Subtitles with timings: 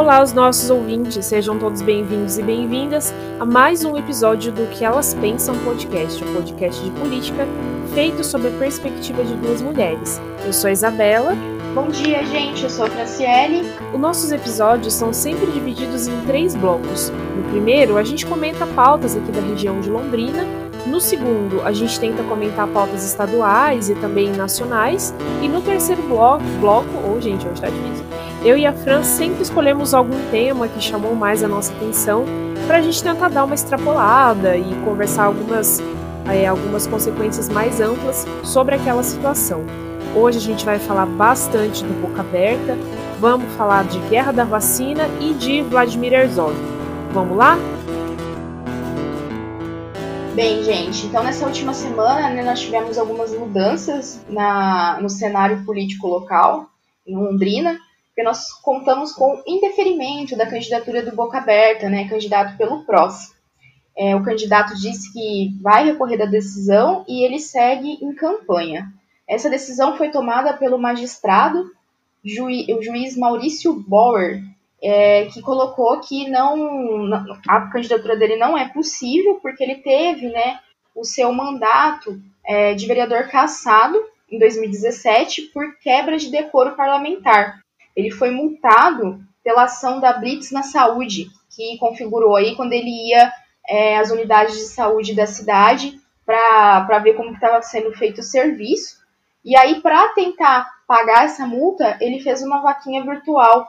[0.00, 4.82] Olá, os nossos ouvintes, sejam todos bem-vindos e bem-vindas a mais um episódio do Que
[4.82, 7.46] Elas Pensam Podcast, um podcast de política
[7.92, 10.18] feito sob a perspectiva de duas mulheres.
[10.46, 11.36] Eu sou a Isabela.
[11.74, 12.64] Bom dia, gente.
[12.64, 13.60] Eu sou a Franciele.
[13.92, 17.10] Os nossos episódios são sempre divididos em três blocos.
[17.36, 20.46] No primeiro, a gente comenta pautas aqui da região de Londrina.
[20.86, 25.14] No segundo, a gente tenta comentar pautas estaduais e também nacionais.
[25.42, 29.42] E no terceiro bloco, bloco, oh gente, hoje tá difícil eu e a Fran sempre
[29.42, 32.24] escolhemos algum tema que chamou mais a nossa atenção
[32.66, 35.78] para a gente tentar dar uma extrapolada e conversar algumas,
[36.26, 39.64] é, algumas consequências mais amplas sobre aquela situação.
[40.16, 42.78] Hoje a gente vai falar bastante do Boca Aberta,
[43.20, 46.54] vamos falar de Guerra da Vacina e de Vladimir Herzog.
[47.12, 47.58] Vamos lá?
[50.34, 56.06] Bem, gente, então nessa última semana né, nós tivemos algumas mudanças na, no cenário político
[56.06, 56.66] local,
[57.06, 57.78] em Londrina,
[58.10, 63.32] porque nós contamos com indeferimento da candidatura do Boca Aberta, né, candidato pelo PROS.
[63.96, 68.92] É, o candidato disse que vai recorrer da decisão e ele segue em campanha.
[69.28, 71.70] Essa decisão foi tomada pelo magistrado,
[72.24, 74.42] juiz, o juiz Maurício Bauer,
[74.82, 77.12] é, que colocou que não
[77.46, 80.58] a candidatura dele não é possível porque ele teve né,
[80.94, 83.98] o seu mandato é, de vereador cassado
[84.30, 87.60] em 2017 por quebra de decoro parlamentar
[87.96, 93.32] ele foi multado pela ação da Blitz na saúde, que configurou aí quando ele ia
[93.68, 99.00] é, às unidades de saúde da cidade para ver como estava sendo feito o serviço.
[99.44, 103.68] E aí, para tentar pagar essa multa, ele fez uma vaquinha virtual.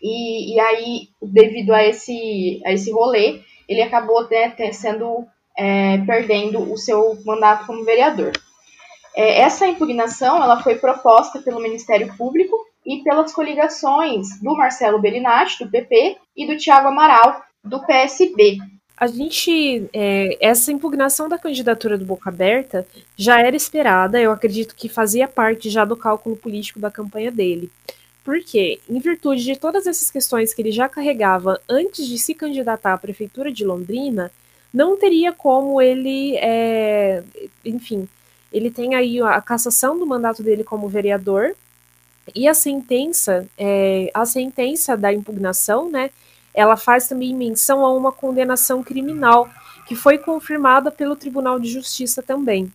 [0.00, 5.26] E, e aí, devido a esse, a esse rolê, ele acabou né, sendo
[5.56, 8.32] é, perdendo o seu mandato como vereador.
[9.14, 15.64] É, essa impugnação ela foi proposta pelo Ministério Público e pelas coligações do Marcelo Bellinati,
[15.64, 18.58] do PP, e do Tiago Amaral, do PSB.
[18.96, 22.86] A gente, é, essa impugnação da candidatura do Boca Aberta
[23.16, 27.70] já era esperada, eu acredito que fazia parte já do cálculo político da campanha dele.
[28.24, 32.94] Porque, em virtude de todas essas questões que ele já carregava antes de se candidatar
[32.94, 34.32] à prefeitura de Londrina,
[34.72, 37.22] não teria como ele, é,
[37.64, 38.08] enfim,
[38.52, 41.54] ele tem aí a cassação do mandato dele como vereador,
[42.34, 46.10] e a sentença, é, a sentença da impugnação, né,
[46.52, 49.48] ela faz também menção a uma condenação criminal,
[49.86, 52.72] que foi confirmada pelo Tribunal de Justiça também.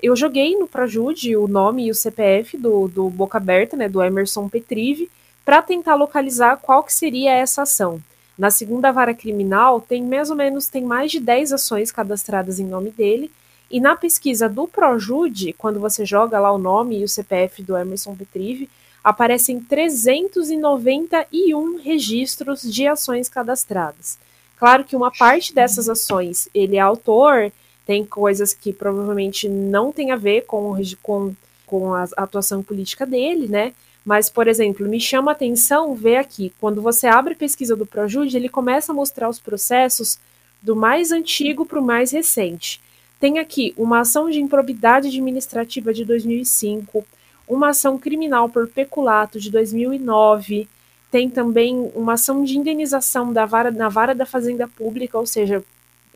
[0.00, 4.02] Eu joguei no Prajude o nome e o CPF do, do Boca Aberta, né, do
[4.02, 5.10] Emerson Petrive,
[5.44, 8.00] para tentar localizar qual que seria essa ação.
[8.36, 12.66] Na segunda vara criminal, tem mais ou menos tem mais de 10 ações cadastradas em
[12.66, 13.30] nome dele,
[13.70, 17.76] e na pesquisa do Projude, quando você joga lá o nome e o CPF do
[17.76, 18.68] Emerson Petrive,
[19.02, 24.16] aparecem 391 registros de ações cadastradas.
[24.58, 27.50] Claro que uma parte dessas ações ele é autor,
[27.84, 31.34] tem coisas que provavelmente não tem a ver com, com,
[31.66, 33.72] com a atuação política dele, né?
[34.04, 37.86] Mas, por exemplo, me chama a atenção ver aqui, quando você abre a pesquisa do
[37.86, 40.18] Projude, ele começa a mostrar os processos
[40.60, 42.80] do mais antigo para o mais recente.
[43.20, 47.04] Tem aqui uma ação de improbidade administrativa de 2005,
[47.52, 50.66] uma ação criminal por peculato de 2009,
[51.10, 55.62] tem também uma ação de indenização da vara, na vara da Fazenda Pública, ou seja,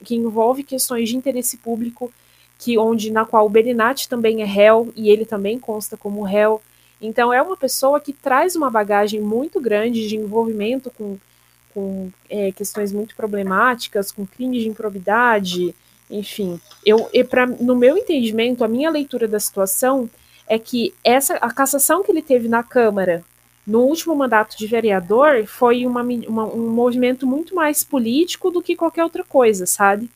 [0.03, 2.11] que envolve questões de interesse público,
[2.59, 6.63] que onde na qual o Belinati também é réu e ele também consta como réu.
[7.03, 11.19] Então é uma pessoa que traz uma bagagem muito grande de envolvimento com,
[11.75, 15.75] com é, questões muito problemáticas, com crimes de improbidade,
[16.11, 16.59] enfim.
[16.85, 20.09] Eu, pra, no meu entendimento, a minha leitura da situação
[20.49, 23.25] é que essa a cassação que ele teve na Câmara
[23.67, 28.77] no último mandato de vereador foi uma, uma, um movimento muito mais político do que
[28.77, 30.09] qualquer outra coisa, sabe?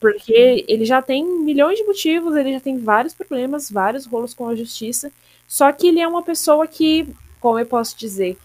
[0.00, 4.48] Porque ele já tem milhões de motivos, ele já tem vários problemas, vários rolos com
[4.48, 5.10] a justiça,
[5.48, 7.08] só que ele é uma pessoa que,
[7.40, 8.36] como eu posso dizer,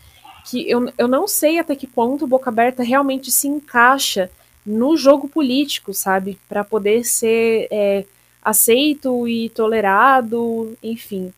[0.45, 4.29] que eu, eu não sei até que ponto o Boca Aberta realmente se encaixa
[4.65, 6.37] no jogo político, sabe?
[6.49, 8.05] Para poder ser é,
[8.47, 11.33] aceito e tolerado, enfim.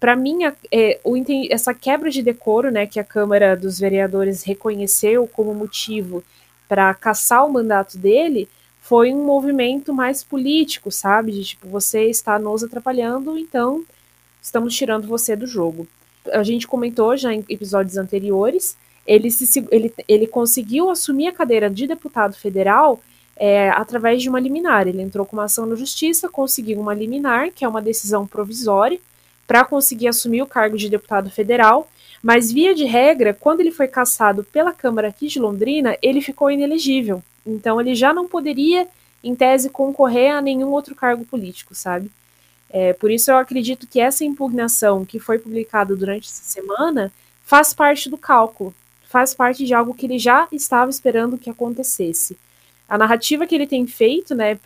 [0.00, 0.38] Para mim,
[0.72, 1.14] é, o,
[1.50, 6.24] essa quebra de decoro, né, que a Câmara dos Vereadores reconheceu como motivo
[6.66, 8.48] para caçar o mandato dele,
[8.80, 11.32] foi um movimento mais político, sabe?
[11.32, 13.84] De tipo, você está nos atrapalhando, então
[14.40, 15.86] estamos tirando você do jogo.
[16.32, 18.74] A gente comentou já em episódios anteriores,
[19.06, 23.00] ele, se, ele, ele conseguiu assumir a cadeira de deputado federal
[23.36, 24.86] é, através de uma liminar.
[24.86, 28.98] Ele entrou com uma ação na justiça, conseguiu uma liminar, que é uma decisão provisória,
[29.46, 31.88] para conseguir assumir o cargo de deputado federal,
[32.24, 36.50] Mas, via de regra, quando ele foi caçado pela Câmara aqui de Londrina, ele ficou
[36.50, 37.22] inelegível.
[37.44, 38.88] Então, ele já não poderia,
[39.22, 42.10] em tese, concorrer a nenhum outro cargo político, sabe?
[42.70, 47.12] É, por isso, eu acredito que essa impugnação que foi publicada durante essa semana
[47.44, 52.38] faz parte do cálculo, faz parte de algo que ele já estava esperando que acontecesse.
[52.88, 54.58] A narrativa que ele tem feito, né,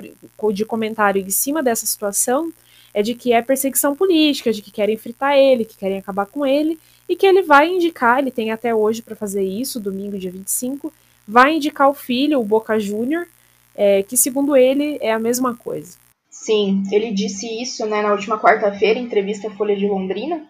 [0.52, 2.52] de comentário em cima dessa situação,
[2.92, 6.44] é de que é perseguição política, de que querem fritar ele, que querem acabar com
[6.44, 6.78] ele,
[7.08, 10.92] e que ele vai indicar, ele tem até hoje para fazer isso, domingo, dia 25,
[11.26, 13.26] vai indicar o filho, o Boca Júnior,
[13.74, 15.96] é, que segundo ele é a mesma coisa.
[16.30, 20.46] Sim, ele disse isso né, na última quarta-feira, em entrevista à Folha de Londrina.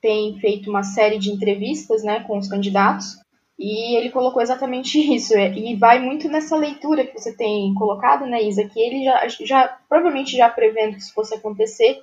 [0.00, 3.18] Tem feito uma série de entrevistas né, com os candidatos
[3.60, 5.36] e ele colocou exatamente isso.
[5.36, 9.28] É, e vai muito nessa leitura que você tem colocado, né, Isa, que ele já,
[9.28, 12.02] já provavelmente já prevendo que isso fosse acontecer,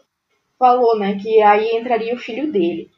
[0.60, 2.92] falou né, que aí entraria o filho dele.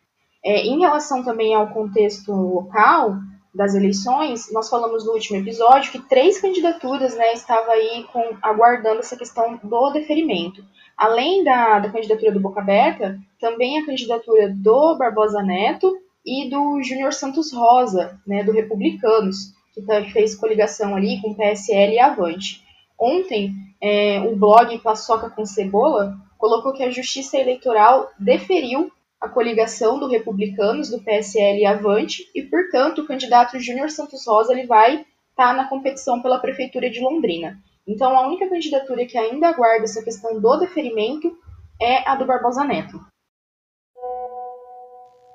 [0.44, 3.16] É, em relação também ao contexto local
[3.56, 9.00] das eleições, nós falamos no último episódio que três candidaturas né, estavam aí com, aguardando
[9.00, 10.64] essa questão do deferimento.
[10.98, 15.98] Além da, da candidatura do Boca Aberta, também a candidatura do Barbosa Neto
[16.30, 21.96] e do Júnior Santos Rosa, né, do Republicanos, que tá, fez coligação ali com PSL
[21.96, 22.64] e Avante.
[23.00, 30.00] Ontem, é, o blog Paçoca com Cebola colocou que a Justiça Eleitoral deferiu a coligação
[30.00, 34.94] do Republicanos, do PSL e Avante, e, portanto, o candidato Júnior Santos Rosa ele vai
[34.94, 35.06] estar
[35.36, 37.58] tá na competição pela Prefeitura de Londrina.
[37.88, 41.36] Então, a única candidatura que ainda aguarda essa questão do deferimento
[41.82, 43.00] é a do Barbosa Neto.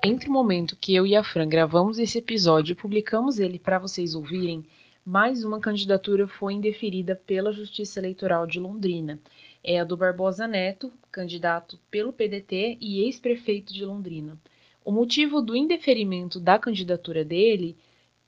[0.07, 3.79] Entre o momento que eu e a Fran gravamos esse episódio e publicamos ele para
[3.79, 4.63] vocês ouvirem,
[5.03, 9.19] mais uma candidatura foi indeferida pela Justiça Eleitoral de Londrina.
[9.63, 14.39] É a do Barbosa Neto, candidato pelo PDT e ex-prefeito de Londrina.
[14.85, 17.75] O motivo do indeferimento da candidatura dele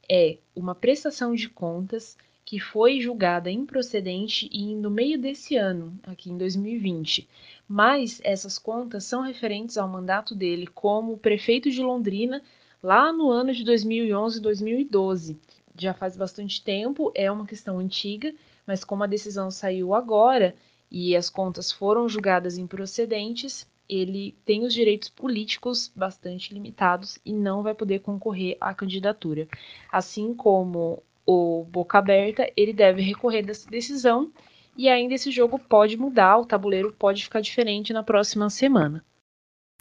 [0.09, 6.29] é uma prestação de contas que foi julgada improcedente e no meio desse ano, aqui
[6.29, 7.27] em 2020,
[7.67, 12.41] mas essas contas são referentes ao mandato dele como prefeito de Londrina
[12.81, 15.38] lá no ano de 2011 e 2012.
[15.77, 18.33] Já faz bastante tempo, é uma questão antiga,
[18.65, 20.55] mas como a decisão saiu agora
[20.89, 27.61] e as contas foram julgadas improcedentes, ele tem os direitos políticos bastante limitados e não
[27.61, 29.50] vai poder concorrer à candidatura.
[29.91, 34.31] Assim como o Boca Aberta, ele deve recorrer dessa decisão
[34.77, 39.03] e ainda esse jogo pode mudar, o tabuleiro pode ficar diferente na próxima semana.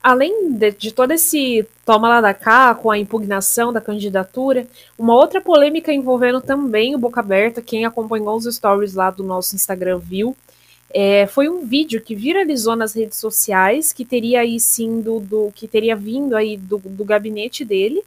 [0.03, 4.67] Além de, de, todo esse toma lá da cá, com a impugnação da candidatura,
[4.99, 9.55] uma outra polêmica envolvendo também o Boca Aberta, quem acompanhou os stories lá do nosso
[9.55, 10.37] Instagram viu,
[10.91, 15.51] é, foi um vídeo que viralizou nas redes sociais, que teria aí sim do, do
[15.53, 18.03] que teria vindo aí do, do gabinete dele,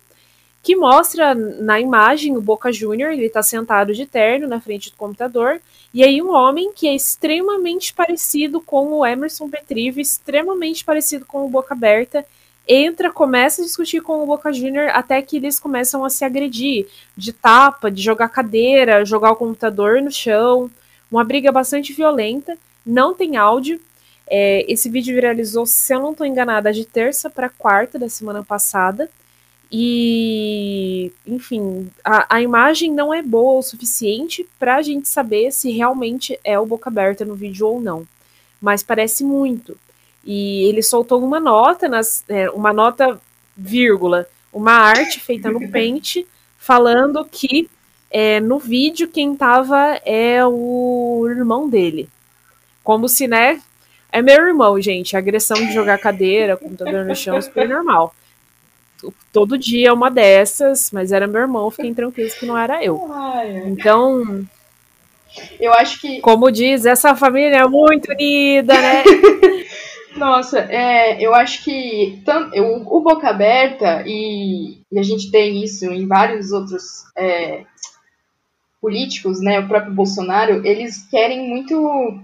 [0.62, 4.98] que mostra na imagem o Boca Júnior, ele está sentado de terno na frente do
[4.98, 5.62] computador,
[5.94, 11.46] e aí um homem que é extremamente parecido com o Emerson Petrive, extremamente parecido com
[11.46, 12.26] o Boca Aberta,
[12.68, 16.88] entra, começa a discutir com o Boca Júnior até que eles começam a se agredir,
[17.18, 20.70] de tapa, de jogar cadeira, jogar o computador no chão,
[21.10, 23.80] uma briga bastante violenta, não tem áudio,
[24.30, 28.44] é, esse vídeo viralizou, se eu não estou enganada, de terça para quarta da semana
[28.44, 29.10] passada,
[29.72, 35.72] e, enfim, a, a imagem não é boa o suficiente para a gente saber se
[35.72, 38.08] realmente é o boca aberta no vídeo ou não.
[38.60, 39.78] Mas parece muito.
[40.26, 43.22] E ele soltou uma nota, nas, é, uma nota,
[43.56, 46.26] vírgula, uma arte feita no Paint,
[46.58, 47.70] falando que
[48.10, 52.10] é, no vídeo quem tava é o irmão dele.
[52.84, 53.62] Como se, né?
[54.12, 55.16] É meu irmão, gente.
[55.16, 58.16] Agressão de jogar cadeira, computador no chão, super normal
[59.32, 63.10] todo dia uma dessas, mas era meu irmão, fiquem tranquilos que não era eu.
[63.66, 64.46] Então.
[65.60, 66.20] Eu acho que.
[66.22, 69.04] Como diz, essa família é muito unida, né?
[70.16, 75.64] Nossa, é, eu acho que tanto, eu, o Boca Aberta, e, e, a gente tem
[75.64, 77.64] isso em vários outros é,
[78.82, 79.60] políticos, né?
[79.60, 82.20] O próprio Bolsonaro, eles querem muito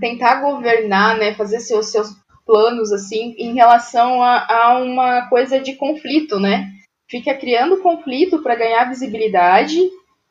[0.00, 1.34] tentar governar, né?
[1.34, 2.14] Fazer seus, seus
[2.46, 6.70] planos assim em relação a, a uma coisa de conflito, né?
[7.08, 9.78] Fica criando conflito para ganhar visibilidade,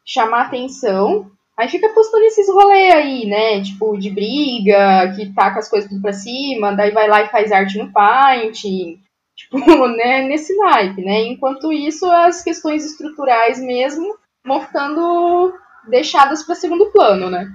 [0.05, 3.61] chamar atenção, aí fica postando esses rolê aí, né?
[3.61, 7.51] Tipo, de briga, que taca as coisas tudo pra cima, daí vai lá e faz
[7.51, 8.63] arte no Paint,
[9.35, 10.21] tipo, né?
[10.27, 11.21] Nesse naipe, né?
[11.27, 15.53] Enquanto isso, as questões estruturais mesmo vão ficando
[15.87, 17.51] deixadas para segundo plano, né?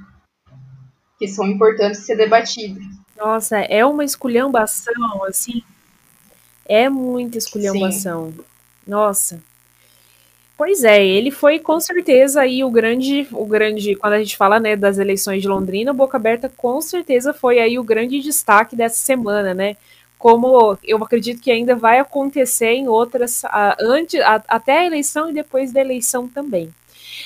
[1.18, 2.84] Que são importantes ser debatidas.
[3.18, 5.62] Nossa, é uma esculhambação, assim.
[6.64, 8.30] É muita esculhambação.
[8.30, 8.44] Sim.
[8.87, 9.40] Nossa.
[10.56, 14.58] Pois é, ele foi com certeza aí o grande, o grande, quando a gente fala,
[14.58, 18.96] né, das eleições de Londrina, Boca Aberta com certeza foi aí o grande destaque dessa
[18.96, 19.76] semana, né?
[20.18, 23.42] Como eu acredito que ainda vai acontecer em outras,
[23.80, 26.75] antes, até a eleição e depois da eleição também.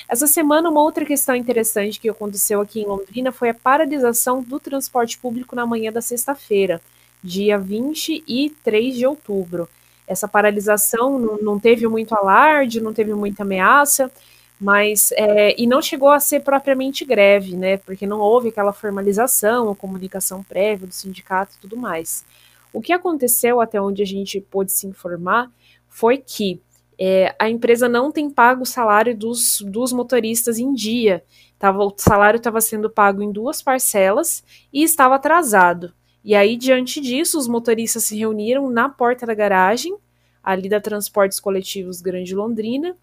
[0.07, 4.59] Essa semana, uma outra questão interessante que aconteceu aqui em Londrina foi a paralisação do
[4.59, 6.81] transporte público na manhã da sexta-feira,
[7.23, 9.67] dia 23 de outubro.
[10.07, 14.11] Essa paralisação não, não teve muito alarde, não teve muita ameaça,
[14.59, 17.77] mas é, e não chegou a ser propriamente greve, né?
[17.77, 22.23] Porque não houve aquela formalização ou comunicação prévia do sindicato e tudo mais.
[22.71, 25.49] O que aconteceu até onde a gente pôde se informar
[25.89, 26.61] foi que
[26.99, 31.23] é, a empresa não tem pago o salário dos, dos motoristas em dia.
[31.57, 35.93] Tava, o salário estava sendo pago em duas parcelas e estava atrasado.
[36.23, 39.95] E aí, diante disso, os motoristas se reuniram na porta da garagem,
[40.41, 42.95] ali da Transportes Coletivos Grande Londrina,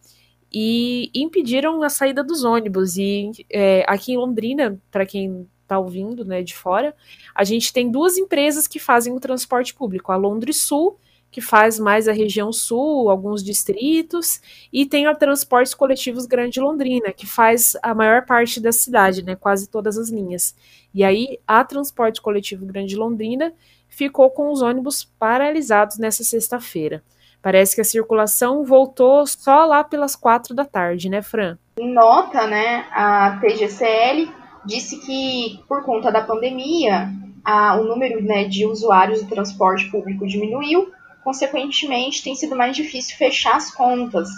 [0.52, 2.96] e impediram a saída dos ônibus.
[2.96, 6.94] E é, aqui em Londrina, para quem está ouvindo né, de fora,
[7.34, 10.98] a gente tem duas empresas que fazem o transporte público, a Londres Sul
[11.30, 14.40] que faz mais a região sul, alguns distritos,
[14.72, 19.36] e tem a Transportes Coletivos Grande Londrina, que faz a maior parte da cidade, né,
[19.36, 20.54] quase todas as linhas.
[20.92, 23.52] E aí a Transporte Coletivo Grande Londrina
[23.88, 27.02] ficou com os ônibus paralisados nessa sexta-feira.
[27.40, 31.56] Parece que a circulação voltou só lá pelas quatro da tarde, né, Fran?
[31.78, 34.30] Em nota, né, a TGCL
[34.64, 37.08] disse que por conta da pandemia,
[37.44, 40.92] a, o número né, de usuários do transporte público diminuiu
[41.22, 44.28] consequentemente, tem sido mais difícil fechar as contas.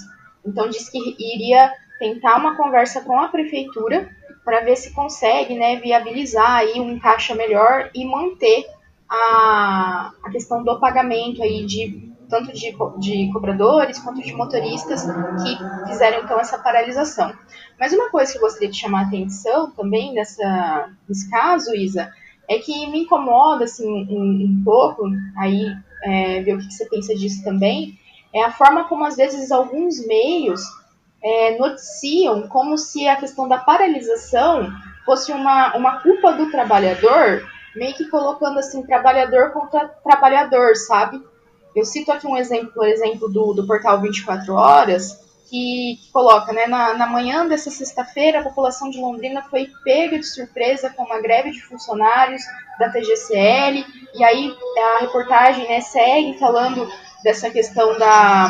[0.45, 4.11] Então, disse que iria tentar uma conversa com a prefeitura
[4.45, 8.67] para ver se consegue né, viabilizar aí um encaixe melhor e manter
[9.09, 15.87] a, a questão do pagamento aí de tanto de, de cobradores quanto de motoristas que
[15.87, 17.31] fizeram então essa paralisação.
[17.79, 22.11] Mas uma coisa que eu gostaria de chamar a atenção também nessa, nesse caso, Isa,
[22.49, 25.05] é que me incomoda assim um, um pouco
[25.37, 27.99] aí é, ver o que você pensa disso também,
[28.35, 30.63] é a forma como às vezes alguns meios
[31.23, 34.71] é, noticiam como se a questão da paralisação
[35.05, 41.23] fosse uma, uma culpa do trabalhador, meio que colocando assim, trabalhador contra trabalhador, sabe?
[41.75, 46.51] Eu cito aqui um exemplo, por exemplo, do, do portal 24 Horas, que, que coloca,
[46.51, 51.03] né, na, na manhã dessa sexta-feira, a população de Londrina foi pega de surpresa com
[51.03, 52.43] uma greve de funcionários
[52.79, 56.89] da TGCL, e aí a reportagem né, segue falando
[57.23, 58.49] dessa questão da,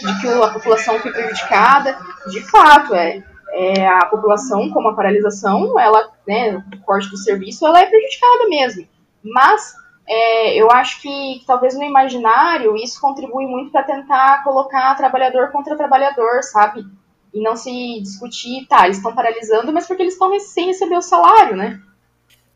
[0.00, 1.94] de que a população foi prejudicada.
[2.30, 7.66] De fato, é, é a população, com a paralisação, ela, né, o corte do serviço,
[7.66, 8.88] ela é prejudicada mesmo.
[9.22, 9.74] Mas
[10.06, 15.76] é, eu acho que, talvez no imaginário isso contribui muito para tentar colocar trabalhador contra
[15.76, 16.84] trabalhador, sabe?
[17.32, 21.02] E não se discutir, tá, eles estão paralisando, mas porque eles estão sem receber o
[21.02, 21.80] salário, né?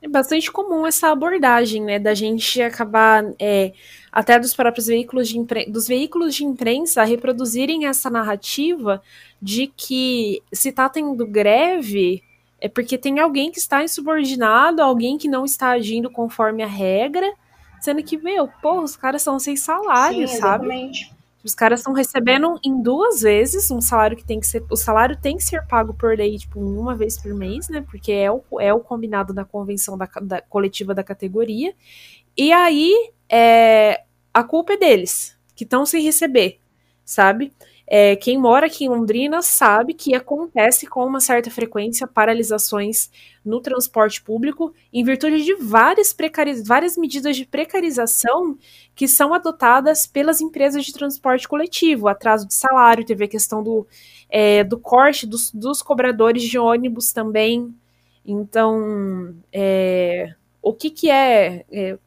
[0.00, 3.72] É bastante comum essa abordagem, né, da gente acabar, é,
[4.12, 9.02] até dos próprios veículos de imprensa, dos veículos de imprensa reproduzirem essa narrativa
[9.42, 12.22] de que se tá tendo greve,
[12.60, 17.32] é porque tem alguém que está insubordinado, alguém que não está agindo conforme a regra,
[17.80, 20.66] sendo que, meu, pô, os caras são sem salário, Sim, sabe?
[21.44, 24.64] Os caras estão recebendo em duas vezes um salário que tem que ser.
[24.68, 27.84] O salário tem que ser pago por lei, tipo, uma vez por mês, né?
[27.88, 31.72] Porque é o, é o combinado da convenção da, da coletiva da categoria.
[32.36, 34.02] E aí, é,
[34.34, 36.60] a culpa é deles, que estão sem receber,
[37.04, 37.52] sabe?
[37.90, 43.10] É, quem mora aqui em Londrina sabe que acontece com uma certa frequência paralisações
[43.42, 46.14] no transporte público em virtude de várias,
[46.66, 48.58] várias medidas de precarização
[48.94, 52.08] que são adotadas pelas empresas de transporte coletivo.
[52.08, 53.86] Atraso de salário, teve a questão do,
[54.28, 57.74] é, do corte dos, dos, cobradores de ônibus também.
[58.22, 61.98] Então, é, o que, que é, é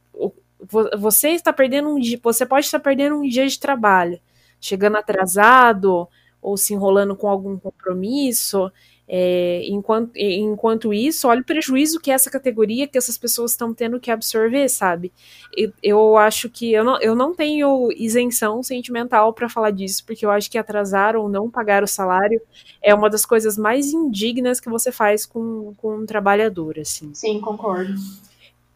[0.95, 4.21] você está perdendo um dia, você pode estar perdendo um dia de trabalho
[4.61, 6.07] chegando atrasado
[6.41, 8.71] ou se enrolando com algum compromisso.
[9.13, 13.99] É, enquanto, enquanto isso, olha o prejuízo que essa categoria, que essas pessoas estão tendo
[13.99, 15.11] que absorver, sabe?
[15.53, 20.25] Eu, eu acho que eu não, eu não tenho isenção sentimental para falar disso, porque
[20.25, 22.41] eu acho que atrasar ou não pagar o salário
[22.81, 27.13] é uma das coisas mais indignas que você faz com, com um trabalhador, assim.
[27.13, 27.93] Sim, concordo.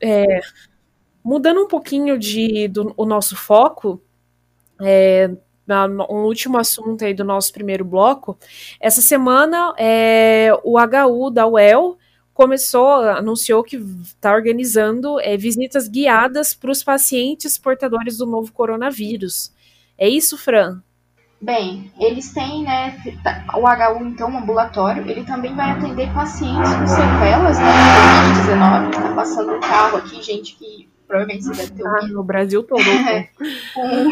[0.01, 0.41] É,
[1.23, 4.01] mudando um pouquinho de, do o nosso foco,
[4.81, 5.31] é,
[5.67, 8.37] um último assunto aí do nosso primeiro bloco.
[8.79, 11.97] Essa semana, é, o HU da UEL
[12.33, 19.53] começou, anunciou que está organizando é, visitas guiadas para os pacientes portadores do novo coronavírus.
[19.97, 20.81] É isso, Fran?
[21.41, 22.97] Bem, eles têm, né,
[23.53, 27.65] o HU, então, ambulatório, ele também vai atender pacientes com sequelas, né,
[28.33, 32.05] de Covid-19, tá passando um carro aqui, gente que provavelmente você deve ter ouvido.
[32.05, 32.81] Ah, no Brasil todo.
[33.73, 34.11] Com...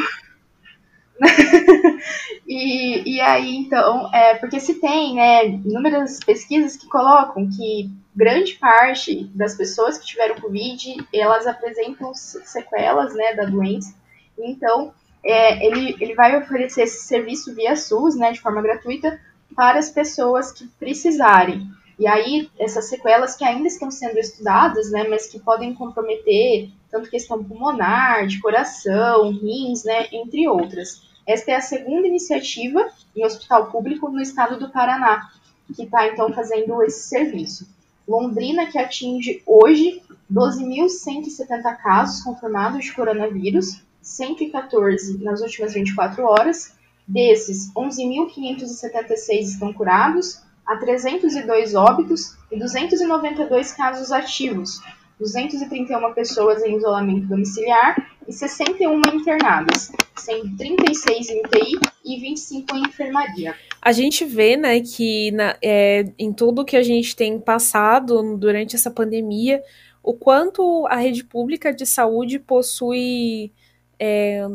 [2.47, 8.53] e, e aí, então, é, porque se tem, né, inúmeras pesquisas que colocam que grande
[8.55, 13.95] parte das pessoas que tiveram Covid, elas apresentam sequelas, né, da doença,
[14.37, 14.93] então
[15.23, 19.19] é, ele, ele vai oferecer esse serviço via SUS, né, de forma gratuita,
[19.55, 21.67] para as pessoas que precisarem.
[21.99, 27.09] E aí, essas sequelas que ainda estão sendo estudadas, né, mas que podem comprometer tanto
[27.09, 31.01] questão pulmonar, de coração, rins, né, entre outras.
[31.25, 35.29] Esta é a segunda iniciativa em hospital público no estado do Paraná,
[35.75, 37.67] que está então fazendo esse serviço.
[38.07, 46.75] Londrina, que atinge hoje 12.170 casos confirmados de coronavírus, 114 nas últimas 24 horas.
[47.07, 54.81] Desses, 11.576 estão curados, há 302 óbitos e 292 casos ativos,
[55.19, 57.95] 231 pessoas em isolamento domiciliar
[58.27, 63.55] e 61 internadas, sendo 36 em UTI e 25 em enfermaria.
[63.81, 68.75] A gente vê, né, que na, é, em tudo que a gente tem passado durante
[68.75, 69.61] essa pandemia,
[70.01, 73.51] o quanto a rede pública de saúde possui
[73.99, 74.45] é,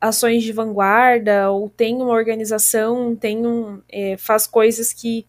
[0.00, 5.26] ações de vanguarda, ou tem uma organização, tem um, é, faz coisas que.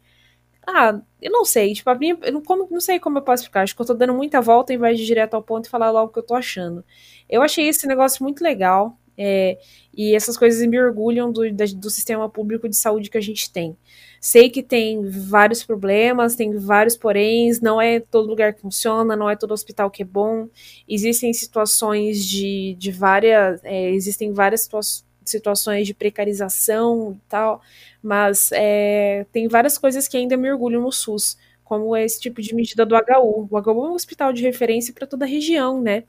[0.69, 3.43] Ah, eu não sei, tipo, a minha, eu não, como, não sei como eu posso
[3.43, 5.65] explicar, acho que eu tô dando muita volta em vez de ir direto ao ponto
[5.65, 6.83] e falar logo o que eu tô achando.
[7.29, 9.57] Eu achei esse negócio muito legal, é,
[9.95, 11.41] e essas coisas me orgulham do,
[11.75, 13.77] do sistema público de saúde que a gente tem.
[14.19, 19.29] Sei que tem vários problemas, tem vários poréns, não é todo lugar que funciona, não
[19.29, 20.49] é todo hospital que é bom.
[20.87, 23.63] Existem situações de, de várias.
[23.63, 24.81] É, existem várias situa
[25.25, 27.61] situações de precarização e tal,
[28.07, 32.55] mas é, tem várias coisas que ainda me orgulham no SUS, como esse tipo de
[32.55, 33.49] medida do HU.
[33.51, 36.05] O HU é um hospital de referência para toda a região, né?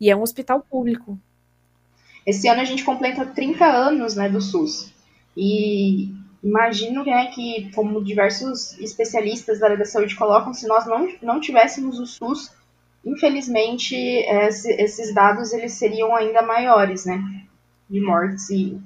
[0.00, 1.18] E é um hospital público.
[2.24, 4.92] Esse ano a gente completa 30 anos né, do SUS.
[5.36, 6.10] E
[6.44, 11.40] imagino né, que, como diversos especialistas da área da saúde colocam, se nós não, não
[11.40, 12.52] tivéssemos o SUS,
[13.04, 17.20] infelizmente esse, esses dados eles seriam ainda maiores, né?
[17.90, 18.80] De mortes e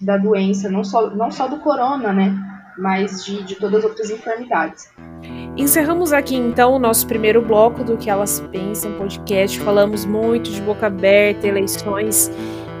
[0.00, 2.34] da doença, não só, não só do corona, né?
[2.76, 4.88] Mas de, de todas as outras enfermidades.
[5.56, 9.58] Encerramos aqui então o nosso primeiro bloco do que elas pensam podcast.
[9.60, 12.30] Falamos muito de boca aberta, eleições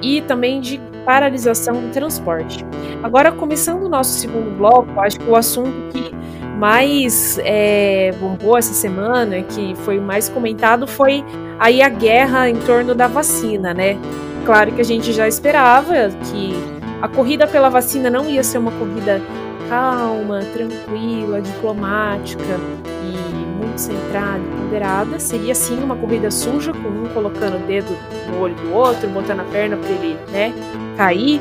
[0.00, 2.64] e também de paralisação do transporte.
[3.02, 6.14] Agora, começando o nosso segundo bloco, acho que o assunto que
[6.58, 11.24] mais é, bombou essa semana, que foi mais comentado, foi
[11.58, 13.96] aí a guerra em torno da vacina, né?
[14.44, 18.72] Claro que a gente já esperava que a corrida pela vacina não ia ser uma
[18.72, 19.20] corrida
[19.68, 22.58] calma, tranquila, diplomática
[23.04, 25.18] e muito centrada ponderada.
[25.20, 27.96] Seria sim uma corrida suja, com um colocando o dedo
[28.30, 30.52] no olho do outro, botando a perna para ele né,
[30.96, 31.40] cair.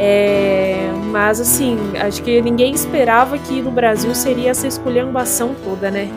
[0.00, 6.08] É, mas assim, acho que ninguém esperava que no Brasil seria essa esculhambação toda, né?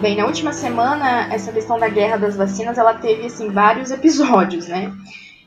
[0.00, 4.66] Bem, na última semana, essa questão da guerra das vacinas, ela teve assim vários episódios,
[4.66, 4.92] né?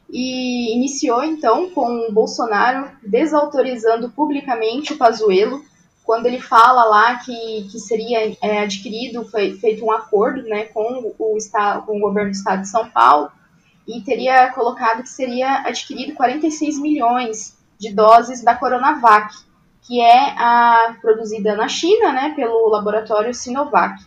[0.10, 5.62] E iniciou então com o Bolsonaro desautorizando publicamente o Pazuello
[6.06, 11.12] quando ele fala lá que, que seria é, adquirido, foi feito um acordo né, com,
[11.18, 13.32] o estado, com o governo do estado de São Paulo,
[13.88, 19.34] e teria colocado que seria adquirido 46 milhões de doses da Coronavac,
[19.82, 24.00] que é a produzida na China, né, pelo laboratório Sinovac.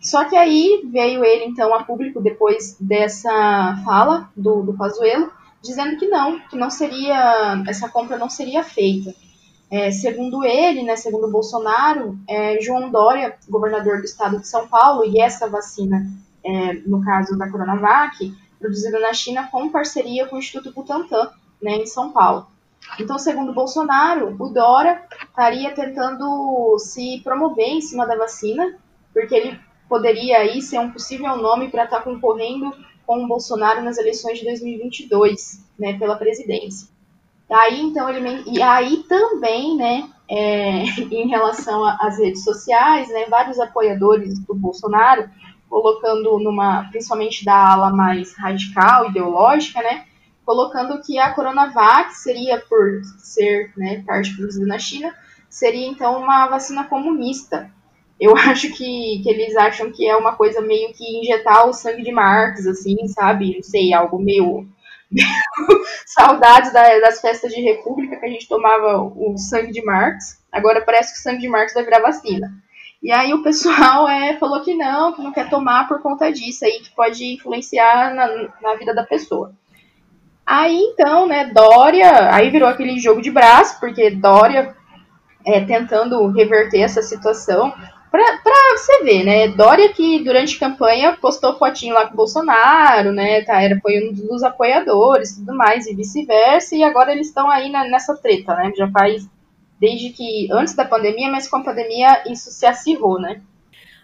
[0.00, 5.32] Só que aí veio ele, então, a público, depois dessa fala do, do Pazuello,
[5.62, 9.12] dizendo que não, que não seria, essa compra não seria feita.
[9.70, 15.04] É, segundo ele, né, segundo Bolsonaro, é, João Dória, governador do estado de São Paulo,
[15.04, 16.06] e essa vacina,
[16.44, 21.30] é, no caso da Coronavac, produzida na China com parceria com o Instituto Butantan,
[21.60, 22.46] né, em São Paulo.
[22.98, 28.74] Então, segundo Bolsonaro, o Dória estaria tentando se promover em cima da vacina,
[29.12, 32.72] porque ele poderia aí ser um possível nome para estar tá concorrendo
[33.06, 36.88] com o Bolsonaro nas eleições de 2022, né, pela presidência.
[37.50, 38.42] Aí, então, ele.
[38.46, 45.28] E aí também, né, é, em relação às redes sociais, né, vários apoiadores do Bolsonaro,
[45.68, 46.84] colocando numa.
[46.90, 50.04] principalmente da ala mais radical, ideológica, né,
[50.44, 55.14] colocando que a Coronavac seria, por ser né, parte produzida na China,
[55.48, 57.70] seria então uma vacina comunista.
[58.20, 62.02] Eu acho que, que eles acham que é uma coisa meio que injetar o sangue
[62.02, 63.54] de Marx, assim, sabe?
[63.56, 64.66] Não sei, algo meio
[66.06, 70.42] Saudades da, das festas de república que a gente tomava o sangue de Marx.
[70.52, 72.52] Agora parece que o sangue de Marx vai virar vacina.
[73.02, 76.64] E aí o pessoal é, falou que não, que não quer tomar por conta disso
[76.64, 79.52] aí, que pode influenciar na, na vida da pessoa.
[80.44, 84.74] Aí então, né, Dória, aí virou aquele jogo de braço, porque Dória
[85.44, 87.72] é, tentando reverter essa situação.
[88.10, 89.48] Pra, pra você ver, né?
[89.48, 93.42] Dória que durante campanha postou fotinho lá com o Bolsonaro, né?
[93.42, 97.70] Tá, era, foi um dos apoiadores tudo mais, e vice-versa, e agora eles estão aí
[97.70, 98.72] na, nessa treta, né?
[98.76, 99.28] Já faz
[99.80, 100.48] desde que.
[100.50, 103.40] antes da pandemia, mas com a pandemia isso se acirrou, né?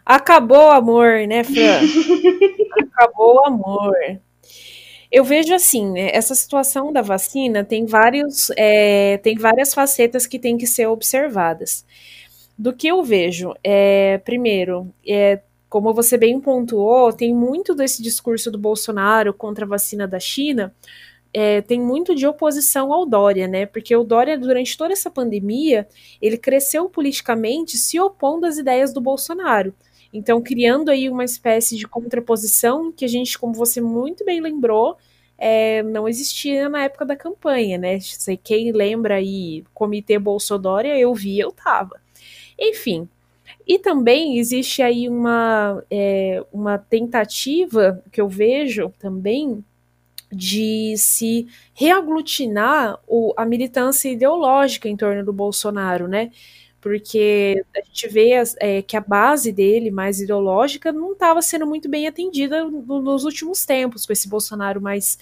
[0.04, 1.80] Acabou o amor, né, Fran?
[2.92, 3.94] Acabou o amor.
[5.10, 10.40] Eu vejo assim, né, essa situação da vacina tem vários, é, tem várias facetas que
[10.40, 11.86] têm que ser observadas.
[12.56, 18.50] Do que eu vejo, é, primeiro, é, como você bem pontuou, tem muito desse discurso
[18.50, 20.72] do Bolsonaro contra a vacina da China,
[21.32, 23.66] é, tem muito de oposição ao Dória, né?
[23.66, 25.88] Porque o Dória, durante toda essa pandemia,
[26.22, 29.74] ele cresceu politicamente se opondo às ideias do Bolsonaro.
[30.12, 34.96] Então, criando aí uma espécie de contraposição que a gente, como você muito bem lembrou,
[35.36, 37.98] é, não existia na época da campanha, né?
[38.44, 42.03] Quem lembra aí, Comitê Bolsodória, eu vi, eu tava.
[42.58, 43.08] Enfim.
[43.66, 49.64] E também existe aí uma, é, uma tentativa que eu vejo também
[50.30, 56.30] de se reaglutinar o, a militância ideológica em torno do Bolsonaro, né?
[56.80, 61.88] Porque a gente vê é, que a base dele, mais ideológica, não estava sendo muito
[61.88, 65.18] bem atendida no, nos últimos tempos, com esse Bolsonaro mais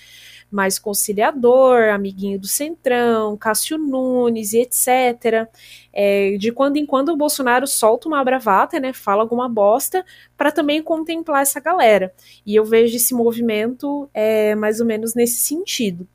[0.53, 5.49] mais conciliador, amiguinho do Centrão, Cássio Nunes e etc.
[5.93, 10.05] É, de quando em quando o Bolsonaro solta uma bravata, né, fala alguma bosta,
[10.37, 12.13] para também contemplar essa galera.
[12.45, 16.07] E eu vejo esse movimento é, mais ou menos nesse sentido.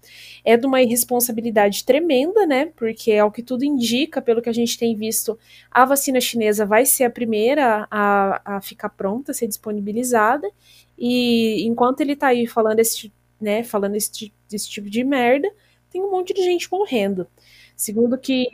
[0.45, 4.77] É de uma irresponsabilidade tremenda, né, porque ao que tudo indica, pelo que a gente
[4.77, 5.37] tem visto,
[5.71, 10.49] a vacina chinesa vai ser a primeira a, a ficar pronta, a ser disponibilizada,
[10.97, 15.49] e enquanto ele está aí falando esse né, falando esse, esse tipo de merda,
[15.91, 17.27] tem um monte de gente morrendo.
[17.75, 18.47] Segundo que.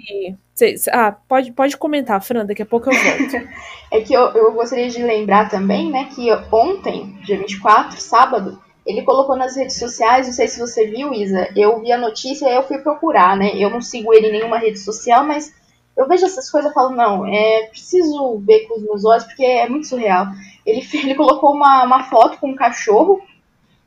[0.91, 3.48] ah, pode, pode comentar, Fran, daqui a pouco eu volto.
[3.89, 9.02] é que eu, eu gostaria de lembrar também, né, que ontem, dia 24, sábado, ele
[9.04, 12.56] colocou nas redes sociais, não sei se você viu, Isa, eu vi a notícia e
[12.56, 13.52] eu fui procurar, né?
[13.56, 15.54] Eu não sigo ele em nenhuma rede social, mas
[15.96, 19.46] eu vejo essas coisas e falo, não, é preciso ver com os meus olhos, porque
[19.46, 20.28] é muito surreal.
[20.65, 23.22] Ele, ele colocou uma, uma foto com um cachorro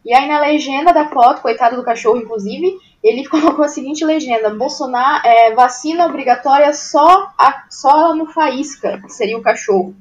[0.06, 4.50] e aí na legenda da foto, coitado do cachorro, inclusive, ele colocou a seguinte legenda:
[4.50, 9.96] Bolsonaro é, vacina obrigatória só, a, só no faísca, que seria o cachorro.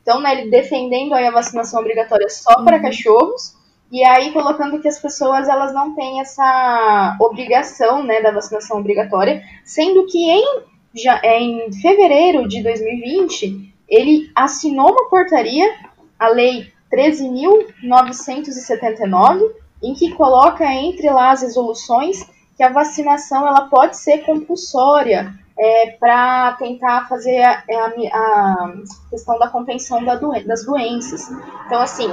[0.00, 2.64] Então, né, ele defendendo aí a vacinação obrigatória só uhum.
[2.64, 3.54] para cachorros,
[3.92, 9.42] e aí colocando que as pessoas elas não têm essa obrigação né, da vacinação obrigatória,
[9.62, 10.62] sendo que em,
[10.94, 15.70] já, em fevereiro de 2020 ele assinou uma portaria,
[16.18, 19.50] a lei 13.979,
[19.82, 22.24] em que coloca entre lá as resoluções
[22.56, 28.74] que a vacinação ela pode ser compulsória é, para tentar fazer a, a, a,
[29.10, 31.28] questão da contenção da doen das doenças.
[31.66, 32.08] Então, assim,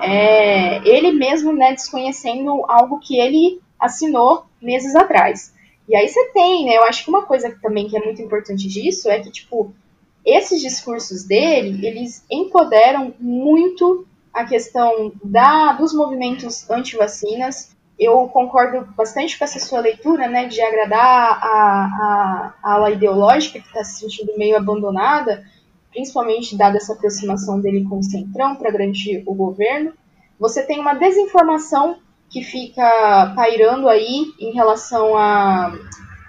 [0.00, 5.54] é, ele mesmo né, desconhecendo algo que ele assinou meses atrás.
[5.88, 6.76] E aí você tem, né?
[6.76, 9.72] Eu acho que uma coisa também que é muito importante disso é que, tipo,
[10.24, 17.74] esses discursos dele, eles empoderam muito a questão da, dos movimentos anti-vacinas.
[17.96, 23.60] Eu concordo bastante com essa sua leitura, né, de agradar a, a, a ala ideológica
[23.60, 25.44] que está se sentindo meio abandonada,
[25.92, 29.92] principalmente dada essa aproximação dele com o Centrão para garantir o governo.
[30.40, 35.68] Você tem uma desinformação que fica pairando aí em relação à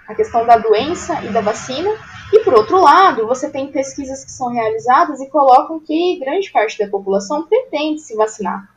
[0.08, 1.90] a, a questão da doença e da vacina,
[2.34, 6.78] e por outro lado, você tem pesquisas que são realizadas e colocam que grande parte
[6.80, 8.70] da população pretende se vacinar.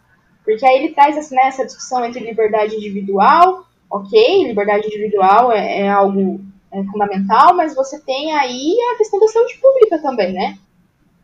[0.45, 5.81] Porque aí ele traz assim, né, essa discussão entre liberdade individual, ok, liberdade individual é,
[5.81, 10.59] é algo é, fundamental, mas você tem aí a questão da saúde pública também, né?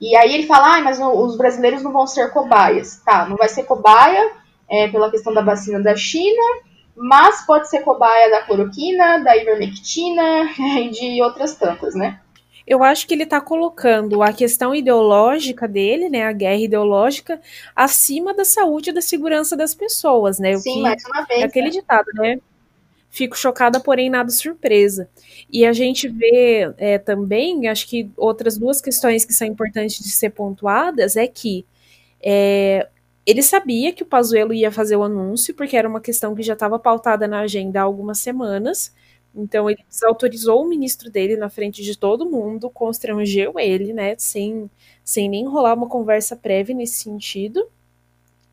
[0.00, 3.00] E aí ele fala, ah, mas os brasileiros não vão ser cobaias.
[3.04, 4.32] Tá, não vai ser cobaia
[4.68, 6.42] é, pela questão da vacina da China,
[6.96, 12.20] mas pode ser cobaia da cloroquina, da ivermectina e de outras tantas, né?
[12.66, 17.38] Eu acho que ele está colocando a questão ideológica dele, né, a guerra ideológica,
[17.76, 20.56] acima da saúde e da segurança das pessoas, né?
[20.56, 21.42] Sim, que, mais uma vez.
[21.42, 21.72] É aquele né?
[21.72, 22.38] ditado, né?
[23.10, 25.08] Fico chocada, porém nada surpresa.
[25.52, 30.10] E a gente vê é, também, acho que outras duas questões que são importantes de
[30.10, 31.66] ser pontuadas é que
[32.20, 32.88] é,
[33.26, 36.52] ele sabia que o Pazuello ia fazer o anúncio, porque era uma questão que já
[36.54, 38.94] estava pautada na agenda há algumas semanas.
[39.34, 44.70] Então ele desautorizou o ministro dele na frente de todo mundo, constrangeu ele, né, sem,
[45.04, 47.66] sem nem rolar uma conversa prévia nesse sentido,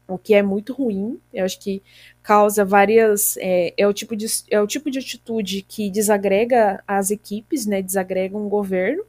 [0.07, 1.19] o que é muito ruim.
[1.33, 1.81] Eu acho que
[2.23, 3.37] causa várias.
[3.37, 7.81] É, é, o, tipo de, é o tipo de atitude que desagrega as equipes, né,
[7.81, 9.03] desagrega um governo.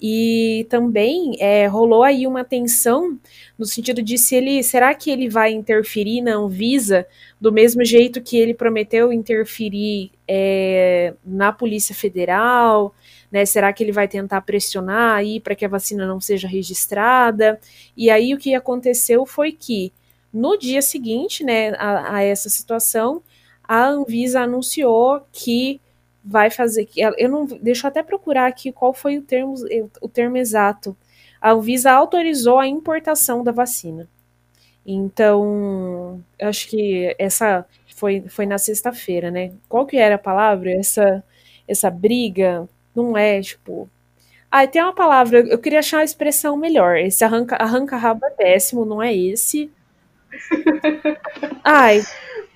[0.00, 3.18] E também é, rolou aí uma tensão
[3.58, 7.06] no sentido de se ele será que ele vai interferir na Anvisa
[7.40, 12.94] do mesmo jeito que ele prometeu interferir é, na Polícia Federal,
[13.32, 13.46] né?
[13.46, 17.58] Será que ele vai tentar pressionar aí para que a vacina não seja registrada?
[17.96, 19.92] E aí o que aconteceu foi que
[20.32, 23.22] no dia seguinte, né, a, a essa situação,
[23.64, 25.80] a Anvisa anunciou que
[26.26, 26.88] vai fazer.
[26.96, 29.54] Eu não deixa eu até procurar aqui qual foi o termo,
[30.00, 30.96] o termo exato.
[31.40, 34.08] A Anvisa autorizou a importação da vacina.
[34.84, 39.52] Então, acho que essa foi, foi na sexta-feira, né?
[39.68, 40.70] Qual que era a palavra?
[40.72, 41.24] Essa
[41.68, 43.88] essa briga não é tipo.
[44.50, 46.96] Ah, tem uma palavra, eu queria achar uma expressão melhor.
[46.96, 49.70] Esse arranca, arranca rabo é péssimo, não é esse.
[51.64, 52.02] Ai,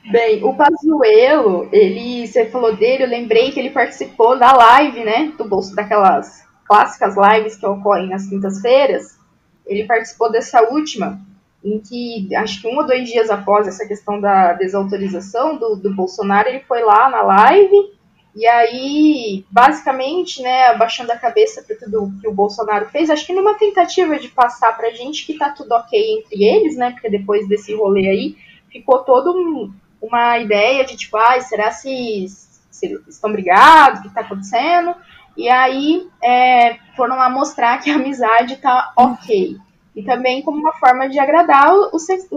[0.04, 5.32] Bem, o Pazuello, ele, você falou dele, eu lembrei que ele participou da live, né,
[5.36, 9.18] do bolso daquelas clássicas lives que ocorrem nas quintas-feiras.
[9.66, 11.20] Ele participou dessa última,
[11.62, 15.94] em que acho que um ou dois dias após essa questão da desautorização do, do
[15.94, 17.90] Bolsonaro, ele foi lá na live
[18.34, 23.32] e aí, basicamente, né, abaixando a cabeça para tudo que o Bolsonaro fez, acho que
[23.32, 27.48] numa tentativa de passar pra gente que tá tudo ok entre eles, né, porque depois
[27.48, 28.36] desse rolê aí,
[28.70, 32.26] ficou todo um, uma ideia de tipo, ah, será se,
[32.70, 34.94] se estão brigados, o que está acontecendo?
[35.36, 39.56] E aí é, foram lá mostrar que a amizade está ok.
[39.94, 41.90] E também como uma forma de agradar o,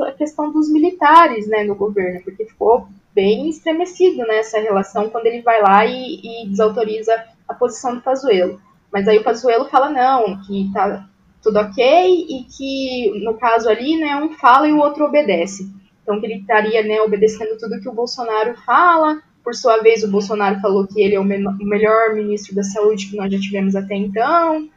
[0.04, 5.28] a questão dos militares né, no governo, porque ficou bem estremecido nessa né, relação quando
[5.28, 8.60] ele vai lá e, e desautoriza a posição do Pazuello.
[8.91, 11.06] Mas aí o Pazuello fala não, que tá
[11.41, 15.69] tudo ok e que no caso ali, né, um fala e o outro obedece.
[16.03, 19.21] Então, que ele estaria né, obedecendo tudo que o Bolsonaro fala.
[19.43, 23.09] Por sua vez, o Bolsonaro falou que ele é o, o melhor ministro da saúde
[23.09, 24.69] que nós já tivemos até então.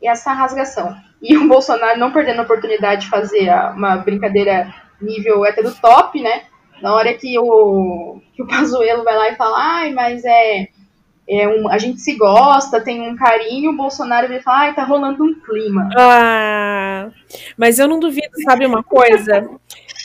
[0.00, 0.94] E essa rasgação.
[1.22, 6.42] E o Bolsonaro não perdendo a oportunidade de fazer uma brincadeira nível hétero top, né?
[6.80, 10.68] Na hora que o, que o Pazuello vai lá e fala, ai, mas é,
[11.28, 14.84] é um, a gente se gosta, tem um carinho, o Bolsonaro vai falar, ai, tá
[14.84, 15.88] rolando um clima.
[15.96, 17.08] Ah,
[17.56, 19.48] mas eu não duvido, sabe uma coisa?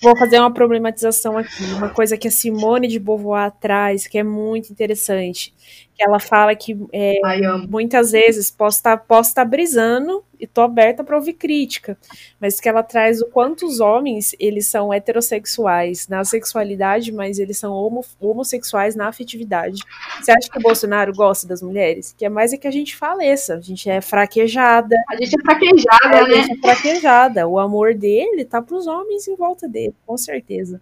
[0.02, 4.24] Vou fazer uma problematização aqui, uma coisa que a Simone de Beauvoir traz, que é
[4.24, 5.54] muito interessante.
[5.98, 7.20] Que ela fala que é,
[7.68, 11.98] muitas vezes posso estar tá, posso tá brisando e tô aberta para ouvir crítica,
[12.40, 17.58] mas que ela traz o quanto os homens eles são heterossexuais na sexualidade, mas eles
[17.58, 19.82] são homo, homossexuais na afetividade.
[20.22, 22.14] Você acha que o Bolsonaro gosta das mulheres?
[22.16, 24.96] Que é mais é que a gente faleça, a gente é fraquejada.
[25.10, 26.36] A gente é fraquejada, é, né?
[26.38, 27.48] A gente é fraquejada.
[27.48, 30.82] O amor dele tá para os homens em volta dele, com certeza.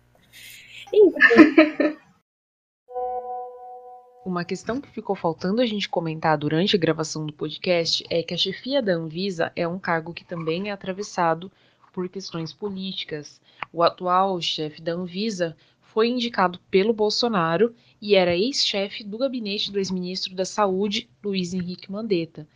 [0.94, 1.96] Enfim.
[4.26, 8.34] Uma questão que ficou faltando a gente comentar durante a gravação do podcast é que
[8.34, 11.52] a chefia da Anvisa é um cargo que também é atravessado
[11.94, 13.40] por questões políticas.
[13.72, 19.78] O atual chefe da Anvisa foi indicado pelo Bolsonaro e era ex-chefe do gabinete do
[19.78, 22.48] ex-ministro da Saúde, Luiz Henrique Mandetta.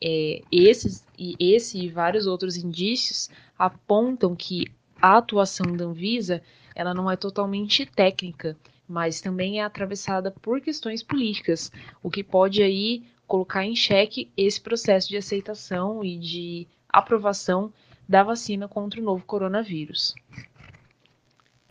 [0.00, 3.28] É, esses, e esse e vários outros indícios
[3.58, 4.70] apontam que
[5.02, 6.40] a atuação da Anvisa
[6.76, 8.56] ela não é totalmente técnica
[8.88, 11.70] mas também é atravessada por questões políticas,
[12.02, 17.72] o que pode aí colocar em xeque esse processo de aceitação e de aprovação
[18.08, 20.14] da vacina contra o novo coronavírus.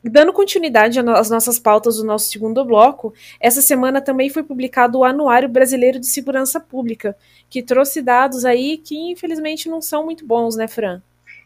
[0.03, 5.03] Dando continuidade às nossas pautas do nosso segundo bloco, essa semana também foi publicado o
[5.03, 7.17] Anuário Brasileiro de Segurança Pública,
[7.49, 11.01] que trouxe dados aí que infelizmente não são muito bons, né, Fran?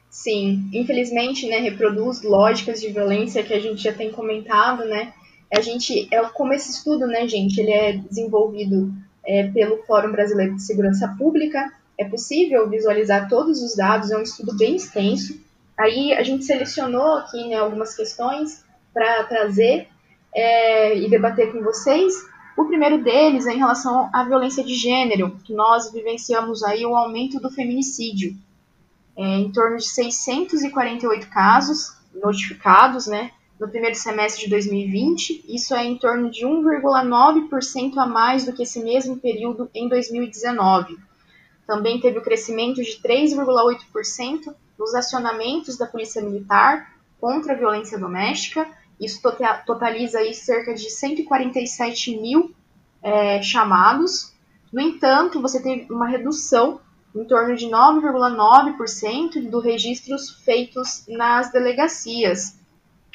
[0.10, 5.14] Sim, infelizmente, né, reproduz lógicas de violência que a gente já tem comentado, né,
[5.54, 8.92] a gente, é como esse estudo, né, gente, ele é desenvolvido
[9.26, 14.24] é, pelo Fórum Brasileiro de Segurança Pública, é possível visualizar todos os dados, é um
[14.24, 15.40] estudo bem extenso.
[15.78, 19.88] Aí a gente selecionou aqui né, algumas questões para trazer
[20.34, 22.14] é, e debater com vocês.
[22.58, 26.96] O primeiro deles é em relação à violência de gênero, que nós vivenciamos aí o
[26.96, 28.36] aumento do feminicídio.
[29.16, 35.86] É, em torno de 648 casos notificados, né, no primeiro semestre de 2020, isso é
[35.86, 40.98] em torno de 1,9% a mais do que esse mesmo período em 2019.
[41.68, 48.68] Também teve o crescimento de 3,8% nos acionamentos da Polícia Militar contra a violência doméstica.
[49.00, 52.56] Isso tota-, totaliza aí cerca de 147 mil
[53.04, 54.34] é, chamados.
[54.74, 56.82] No entanto, você tem uma redução
[57.16, 62.60] em torno de 9,9% dos registros feitos nas delegacias.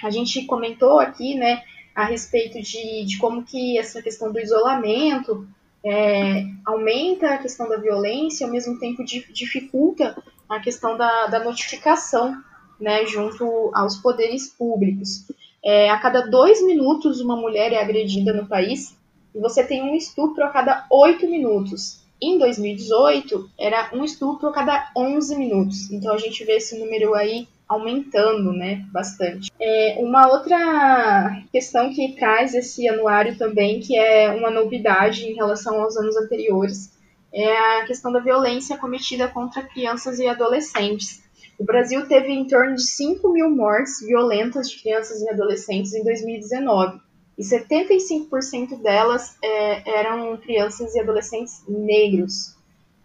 [0.02, 1.62] A gente comentou aqui, né,
[1.94, 5.46] a respeito de, de como que essa questão do isolamento
[5.84, 10.16] é, aumenta a questão da violência, ao mesmo tempo dificulta
[10.48, 12.36] a questão da, da notificação,
[12.80, 15.24] né, junto aos poderes públicos.
[15.64, 18.96] É, a cada dois minutos uma mulher é agredida no país
[19.34, 22.00] e você tem um estupro a cada oito minutos.
[22.20, 25.90] Em 2018, era um estupro a cada 11 minutos.
[25.90, 29.50] Então a gente vê esse número aí aumentando, né, bastante.
[29.60, 35.80] É, uma outra questão que traz esse anuário também, que é uma novidade em relação
[35.82, 36.92] aos anos anteriores,
[37.32, 41.22] é a questão da violência cometida contra crianças e adolescentes.
[41.58, 46.04] O Brasil teve em torno de 5 mil mortes violentas de crianças e adolescentes em
[46.04, 47.00] 2019
[47.36, 52.54] e 75% delas é, eram crianças e adolescentes negros.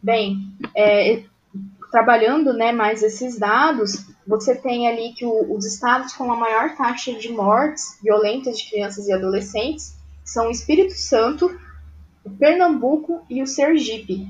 [0.02, 0.38] Bem,
[0.76, 1.24] é,
[1.92, 6.76] trabalhando né, mais esses dados, você tem ali que o, os estados com a maior
[6.76, 11.60] taxa de mortes violentas de crianças e adolescentes são o Espírito Santo,
[12.24, 14.28] o Pernambuco e o Sergipe.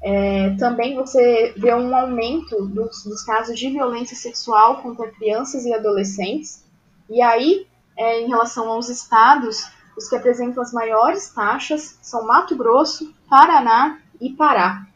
[0.00, 5.72] É, também você vê um aumento dos, dos, casos de violência sexual contra crianças e
[5.72, 6.64] adolescentes.
[7.10, 9.64] E aí é, em relação aos estados,
[9.96, 14.86] os que apresentam as maiores taxas são Mato Grosso, Paraná e Pará.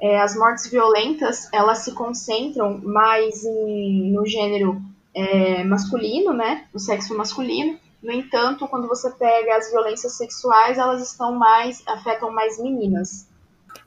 [0.00, 4.82] É, as mortes violentas elas se concentram mais em, no gênero
[5.14, 7.78] é, masculino, né, no sexo masculino.
[8.02, 13.26] No entanto, quando você pega as violências sexuais, elas estão mais afetam mais meninas.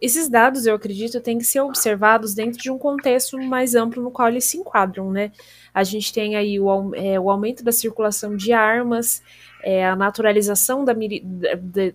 [0.01, 4.11] Esses dados, eu acredito, têm que ser observados dentro de um contexto mais amplo no
[4.11, 5.31] qual eles se enquadram, né?
[5.73, 9.23] A gente tem aí o, é, o aumento da circulação de armas,
[9.69, 11.21] é, a naturalização da, de,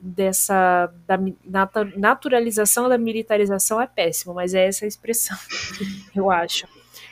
[0.03, 1.19] dessa da,
[1.97, 5.39] naturalização da militarização é péssimo, mas é essa a expressão,
[6.15, 6.67] eu acho.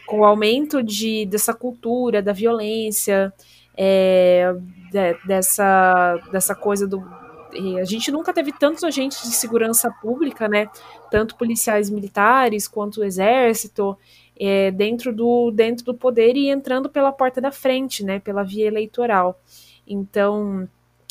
[0.07, 3.33] Com o aumento de, dessa cultura da violência,
[3.75, 4.55] é,
[4.92, 7.03] de, dessa, dessa coisa do,
[7.81, 10.68] a gente nunca teve tantos agentes de segurança pública, né?
[11.11, 13.96] Tanto policiais militares quanto o exército,
[14.38, 18.20] é, dentro, do, dentro do poder e entrando pela porta da frente, né?
[18.20, 19.40] Pela via eleitoral.
[19.90, 20.68] Então,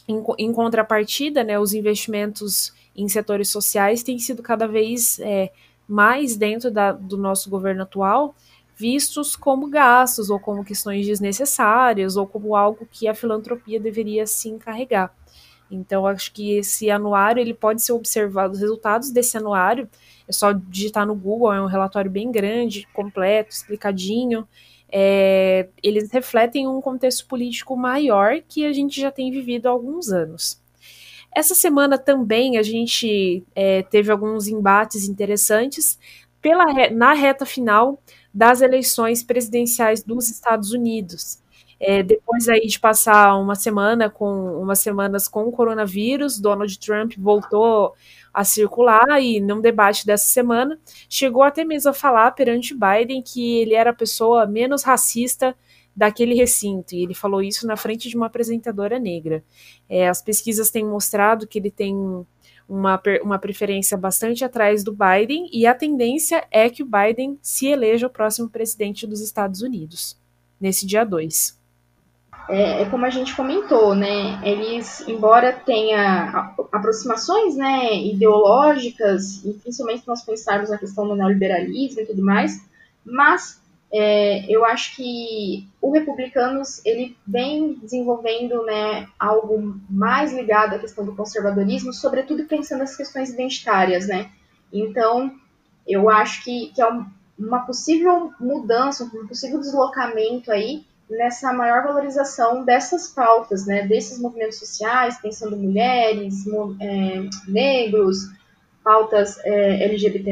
[0.08, 5.52] em, em contrapartida, né, os investimentos em setores sociais têm sido cada vez é,
[5.88, 8.34] mais dentro da, do nosso governo atual
[8.80, 14.48] vistos como gastos ou como questões desnecessárias ou como algo que a filantropia deveria se
[14.48, 15.14] encarregar.
[15.70, 19.88] Então, acho que esse anuário ele pode ser observado, os resultados desse anuário,
[20.26, 24.48] é só digitar no Google, é um relatório bem grande, completo, explicadinho.
[24.92, 30.10] É, eles refletem um contexto político maior que a gente já tem vivido há alguns
[30.12, 30.62] anos.
[31.36, 36.00] Essa semana também a gente é, teve alguns embates interessantes
[36.42, 38.02] pela, na reta final
[38.34, 41.40] das eleições presidenciais dos Estados Unidos.
[41.80, 47.14] É, depois aí de passar uma semana com umas semanas com o coronavírus, Donald Trump
[47.18, 47.96] voltou
[48.34, 53.60] a circular e num debate dessa semana chegou até mesmo a falar perante Biden que
[53.60, 55.56] ele era a pessoa menos racista
[55.96, 59.44] daquele recinto, e ele falou isso na frente de uma apresentadora negra.
[59.90, 61.94] É, as pesquisas têm mostrado que ele tem
[62.70, 67.68] uma, uma preferência bastante atrás do Biden, e a tendência é que o Biden se
[67.68, 70.18] eleja o próximo presidente dos Estados Unidos,
[70.62, 71.59] nesse dia 2
[72.50, 74.42] é, é, como a gente comentou, né?
[74.44, 82.06] Eles, embora tenha aproximações, né, ideológicas, e principalmente nós pensarmos na questão do neoliberalismo e
[82.08, 82.60] tudo mais,
[83.06, 83.62] mas
[83.94, 91.06] é, eu acho que o Republicanos ele vem desenvolvendo, né, algo mais ligado à questão
[91.06, 94.30] do conservadorismo, sobretudo pensando nas questões identitárias, né?
[94.74, 95.32] Então,
[95.88, 96.88] eu acho que, que é
[97.38, 104.60] uma possível mudança, um possível deslocamento aí nessa maior valorização dessas pautas, né, desses movimentos
[104.60, 106.46] sociais, pensando mulheres,
[106.80, 108.30] é, negros,
[108.84, 110.32] pautas é, LGBT+,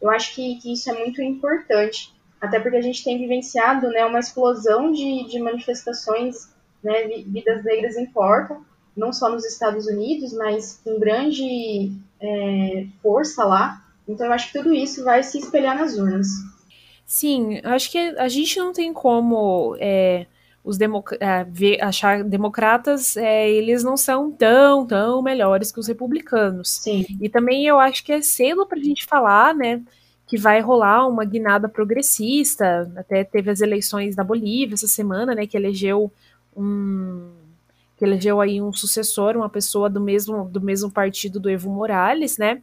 [0.00, 4.04] eu acho que, que, isso é muito importante, até porque a gente tem vivenciado né,
[4.04, 6.48] uma explosão de, de manifestações,
[6.82, 8.64] né, vidas negras importam,
[8.96, 14.58] não só nos Estados Unidos, mas com grande é, força lá, então eu acho que
[14.58, 16.28] tudo isso vai se espelhar nas urnas.
[17.08, 20.26] Sim, acho que a gente não tem como é,
[20.62, 25.88] os democ é, ver, achar democratas, é, eles não são tão, tão melhores que os
[25.88, 26.68] republicanos.
[26.82, 27.06] Sim.
[27.18, 29.82] E também eu acho que é cedo para a gente falar, né,
[30.26, 32.92] que vai rolar uma guinada progressista.
[32.94, 36.12] Até teve as eleições da Bolívia essa semana, né, que elegeu
[36.54, 37.32] um
[37.96, 42.36] que elegeu aí um sucessor, uma pessoa do mesmo do mesmo partido do Evo Morales,
[42.36, 42.62] né?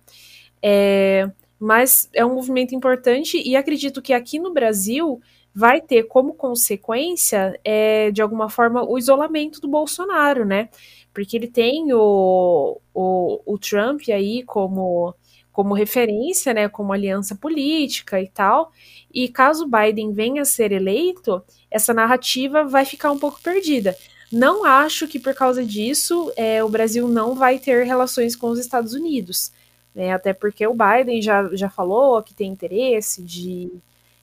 [0.62, 1.30] É,
[1.60, 5.22] mas é um movimento importante e acredito que aqui no Brasil
[5.54, 10.70] vai ter como consequência, é, de alguma forma, o isolamento do Bolsonaro, né?
[11.14, 15.16] Porque ele tem o, o, o Trump aí como
[15.56, 18.74] como referência, né, como aliança política e tal.
[19.12, 21.42] E caso Biden venha a ser eleito,
[21.72, 23.96] essa narrativa vai ficar um pouco perdida.
[24.30, 28.60] Não acho que por causa disso é, o Brasil não vai ter relações com os
[28.60, 29.54] Estados Unidos,
[29.96, 33.72] né, até porque o Biden já, já falou que tem interesse de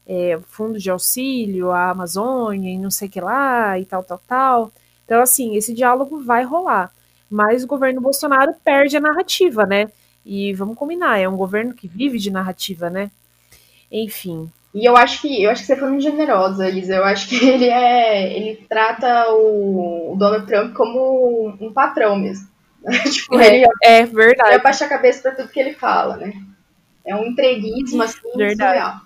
[0.07, 4.21] é, fundo de auxílio à Amazônia e não sei o que lá e tal, tal,
[4.27, 4.73] tal.
[5.05, 6.93] Então, assim, esse diálogo vai rolar.
[7.31, 9.89] Mas o governo Bolsonaro perde a narrativa, né?
[10.25, 13.11] E vamos combinar, é um governo que vive de narrativa, né?
[13.91, 14.51] Enfim.
[14.75, 16.97] E eu acho que eu acho que você foi muito generosa, Isa.
[16.97, 18.37] Eu acho que ele é.
[18.37, 22.52] ele trata o, o Donald Trump como um patrão mesmo.
[23.11, 24.51] tipo, é, ele é verdade.
[24.51, 26.33] Ele abaixa a cabeça para tudo que ele fala, né?
[27.05, 28.79] É um entreguismo assim, verdade.
[28.79, 29.01] surreal.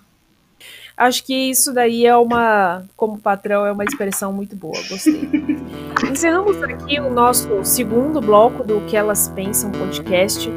[0.95, 5.29] Acho que isso daí é uma, como patrão, é uma expressão muito boa, gostei.
[6.09, 10.49] Encerramos aqui o nosso segundo bloco do Que Elas Pensam podcast.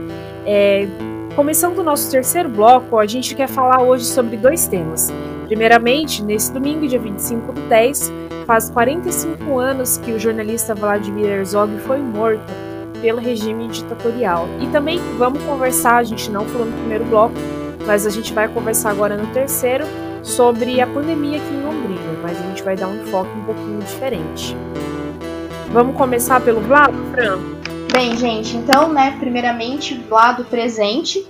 [0.46, 0.88] É,
[1.36, 5.12] começando o nosso terceiro bloco, a gente quer falar hoje sobre dois temas.
[5.46, 8.10] Primeiramente, nesse domingo, dia 25 do 10,
[8.46, 12.69] faz 45 anos que o jornalista Vladimir Herzog foi morto
[13.00, 14.48] pelo regime ditatorial.
[14.60, 17.34] E também vamos conversar, a gente não falou no primeiro bloco,
[17.86, 19.84] mas a gente vai conversar agora no terceiro
[20.22, 23.80] sobre a pandemia aqui em Londrina, mas a gente vai dar um enfoque um pouquinho
[23.80, 24.56] diferente.
[25.72, 27.38] Vamos começar pelo Vlado, Fran?
[27.92, 31.26] Bem, gente, então, né, primeiramente, Vlado presente.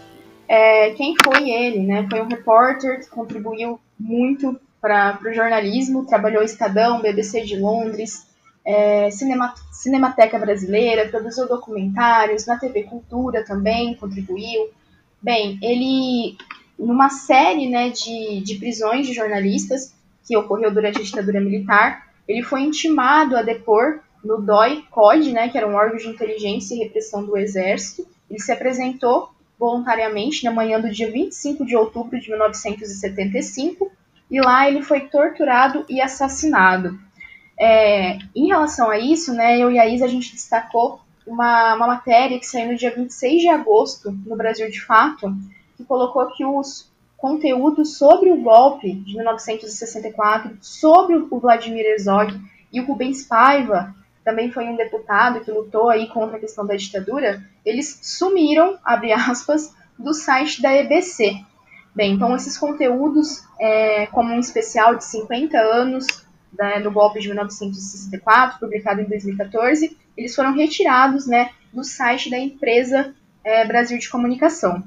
[0.48, 2.06] É, quem foi ele, né?
[2.10, 8.26] Foi um repórter que contribuiu muito para o jornalismo, trabalhou Estadão, BBC de Londres,
[8.64, 14.70] é, Cinema, Cinemateca Brasileira, produziu documentários, na TV Cultura também contribuiu.
[15.22, 16.36] Bem, ele,
[16.78, 19.94] numa série né, de, de prisões de jornalistas
[20.26, 25.58] que ocorreu durante a ditadura militar, ele foi intimado a depor no DOI-COD, né, que
[25.58, 28.06] era um órgão de inteligência e repressão do Exército.
[28.30, 33.90] Ele se apresentou voluntariamente na manhã do dia 25 de outubro de 1975
[34.30, 36.98] e lá ele foi torturado e assassinado.
[37.60, 41.86] É, em relação a isso, né, eu e a Isa a gente destacou uma, uma
[41.86, 45.30] matéria que saiu no dia 26 de agosto no Brasil de Fato,
[45.76, 52.40] que colocou que os conteúdos sobre o golpe de 1964, sobre o Vladimir Herzog
[52.72, 53.94] e o Rubens Paiva,
[54.24, 59.12] também foi um deputado que lutou aí contra a questão da ditadura, eles sumiram, abre
[59.12, 61.44] aspas, do site da EBC.
[61.94, 66.06] Bem, então esses conteúdos, é, como um especial de 50 anos
[66.56, 72.38] né, do golpe de 1964, publicado em 2014, eles foram retirados né, do site da
[72.38, 74.82] empresa é, Brasil de Comunicação.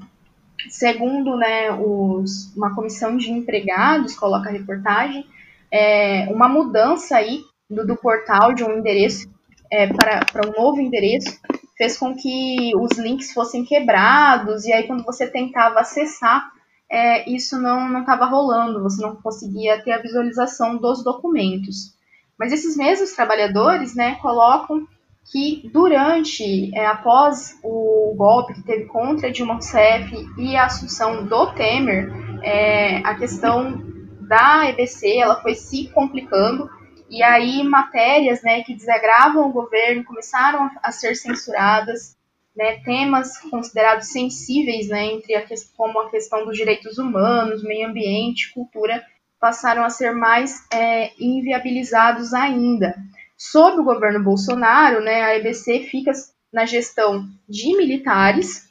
[0.68, 5.26] Segundo né, os, uma comissão de empregados, coloca a reportagem,
[5.70, 9.28] é, uma mudança aí do, do portal de um endereço
[9.70, 11.40] é, para, para um novo endereço
[11.76, 16.50] fez com que os links fossem quebrados, e aí quando você tentava acessar,
[16.90, 21.94] é, isso não estava rolando, você não conseguia ter a visualização dos documentos.
[22.38, 24.86] Mas esses mesmos trabalhadores né, colocam
[25.30, 31.52] que durante, é, após o golpe que teve contra Dilma Rousseff e a assunção do
[31.52, 32.12] Temer,
[32.42, 33.82] é, a questão
[34.28, 36.68] da EBC ela foi se complicando
[37.08, 42.13] e aí matérias né, que desagravam o governo começaram a, ser censuradas,
[42.56, 45.44] né, temas considerados sensíveis, né, entre a,
[45.76, 49.04] como a questão dos direitos humanos, meio ambiente, cultura,
[49.40, 52.94] passaram a ser mais é, inviabilizados ainda.
[53.36, 56.12] Sob o governo Bolsonaro, né, a EBC fica
[56.52, 58.68] na gestão de militares,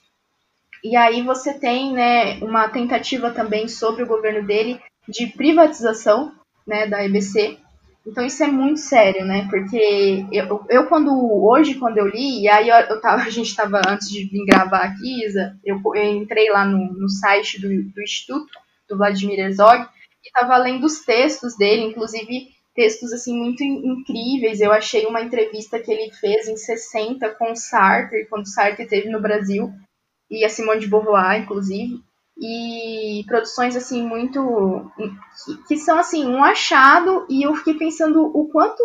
[0.84, 6.34] e aí você tem né, uma tentativa também sobre o governo dele de privatização
[6.68, 7.58] né, da EBC,
[8.06, 9.47] então isso é muito sério, né?
[9.49, 11.12] Porque eu, eu quando
[11.43, 14.82] hoje quando eu li, e aí eu, tava, a gente estava antes de vir gravar
[14.82, 18.51] aqui, Isa, eu, eu entrei lá no, no site do, do Instituto
[18.89, 19.88] do Vladimir Herzog
[20.24, 24.60] e estava lendo os textos dele, inclusive textos assim muito incríveis.
[24.60, 28.84] Eu achei uma entrevista que ele fez em 60 com o Sartre, quando o Sartre
[28.84, 29.72] esteve no Brasil,
[30.30, 32.01] e a Simone de Beauvoir, inclusive
[32.38, 38.50] e produções assim muito que, que, são assim um achado e eu fiquei pensando o
[38.50, 38.84] quanto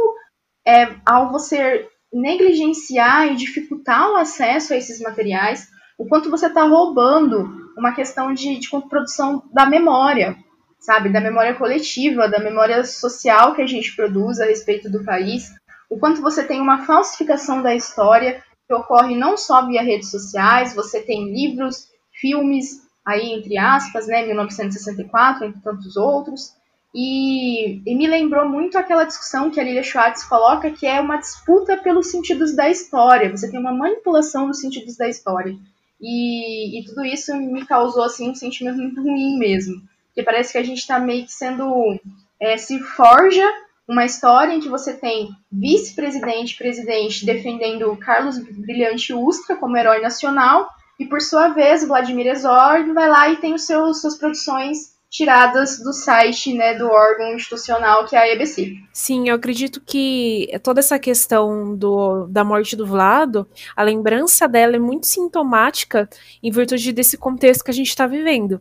[0.67, 5.67] é, ao você negligenciar e dificultar o acesso a esses materiais
[5.99, 10.37] o quanto você está roubando uma questão de, de produção da memória,
[10.79, 11.13] sabe?
[11.13, 15.51] Da memória coletiva, da memória social que a gente produz a respeito do país,
[15.91, 20.75] o quanto você tem uma falsificação da história que ocorre não só via redes sociais,
[20.75, 26.53] você tem livros, filmes, aí entre aspas, né, 1964, entre tantos outros,
[26.95, 31.19] e, e, me lembrou muito aquela discussão que a Lilia Schwartz coloca, que é uma
[31.19, 33.31] disputa pelos sentidos da história.
[33.31, 35.55] Você tem uma manipulação dos sentidos da história.
[36.01, 39.83] E, e tudo isso me causou assim um sentimento muito ruim mesmo.
[40.07, 42.01] Porque parece que a gente está meio que sendo.
[42.41, 43.47] É, se forja
[43.87, 50.69] uma história em que você tem vice-presidente, presidente defendendo Carlos Brilhante Ustra como herói nacional,
[50.99, 55.79] e por sua vez, Vladimir Herzog vai lá e tem os seus, suas produções tiradas
[55.79, 58.77] do site, né, do órgão institucional que é a EBC.
[58.93, 64.77] Sim, eu acredito que toda essa questão do, da morte do Vlado, a lembrança dela
[64.77, 66.09] é muito sintomática
[66.43, 68.61] em virtude desse contexto que a gente está vivendo.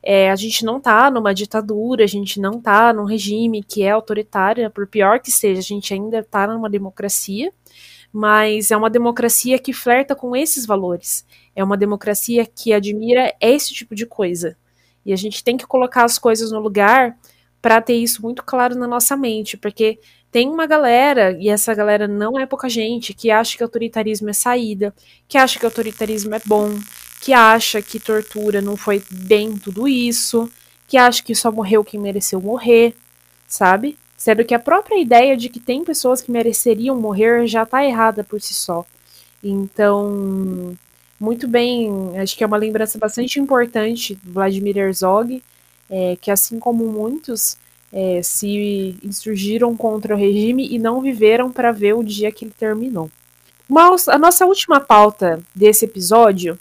[0.00, 3.90] É, a gente não está numa ditadura, a gente não está num regime que é
[3.90, 7.52] autoritário, por pior que seja, a gente ainda está numa democracia,
[8.12, 11.26] mas é uma democracia que flerta com esses valores.
[11.54, 14.56] É uma democracia que admira esse tipo de coisa.
[15.04, 17.16] E a gente tem que colocar as coisas no lugar
[17.60, 19.98] para ter isso muito claro na nossa mente, porque
[20.30, 24.32] tem uma galera, e essa galera não é pouca gente, que acha que autoritarismo é
[24.32, 24.94] saída,
[25.26, 26.78] que acha que autoritarismo é bom,
[27.20, 30.48] que acha que tortura não foi bem tudo isso,
[30.86, 32.94] que acha que só morreu quem mereceu morrer,
[33.46, 33.96] sabe?
[34.18, 38.24] Sendo que a própria ideia de que tem pessoas que mereceriam morrer já tá errada
[38.24, 38.84] por si só.
[39.42, 40.76] Então,
[41.20, 45.40] muito bem, acho que é uma lembrança bastante importante do Vladimir Herzog,
[45.88, 47.56] é, que assim como muitos
[47.92, 52.54] é, se insurgiram contra o regime e não viveram para ver o dia que ele
[52.58, 53.08] terminou.
[53.68, 56.58] Mas a nossa última pauta desse episódio,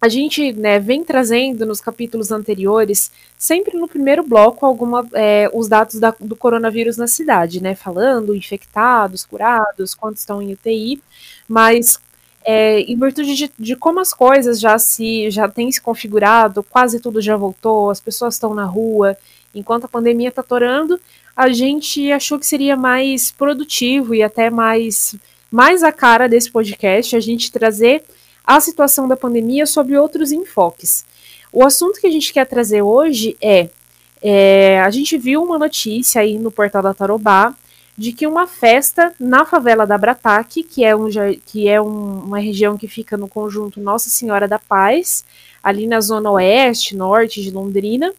[0.00, 5.68] a gente né, vem trazendo nos capítulos anteriores, sempre no primeiro bloco, alguma, é, os
[5.68, 7.74] dados da, do coronavírus na cidade, né?
[7.74, 11.00] Falando infectados, curados, quantos estão em UTI,
[11.48, 11.98] mas
[12.44, 17.00] é, em virtude de, de, como as coisas já se já têm se configurado, quase
[17.00, 19.16] tudo já voltou, as pessoas estão na rua,
[19.54, 21.00] enquanto a pandemia está torando,
[21.34, 25.16] a gente achou que seria mais produtivo e até mais,
[25.50, 28.04] mais a cara desse podcast a gente trazer
[28.46, 31.04] a situação da pandemia sob outros enfoques.
[31.52, 33.68] O assunto que a gente quer trazer hoje é,
[34.22, 37.54] é a gente viu uma notícia aí no portal da Tarobá
[37.96, 41.08] de que uma festa na favela da Brataque, que é, um,
[41.46, 45.24] que é um, uma região que fica no conjunto Nossa Senhora da Paz,
[45.62, 48.12] ali na zona oeste, norte de Londrina,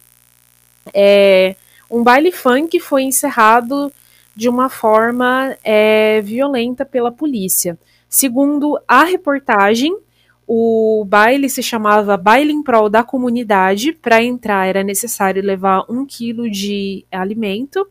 [0.92, 1.54] é,
[1.88, 3.92] um baile funk foi encerrado
[4.34, 7.78] de uma forma é, violenta pela polícia.
[8.08, 9.96] Segundo a reportagem,
[10.50, 13.92] o baile se chamava Baile em Prol da Comunidade.
[13.92, 17.86] Para entrar era necessário levar um quilo de alimento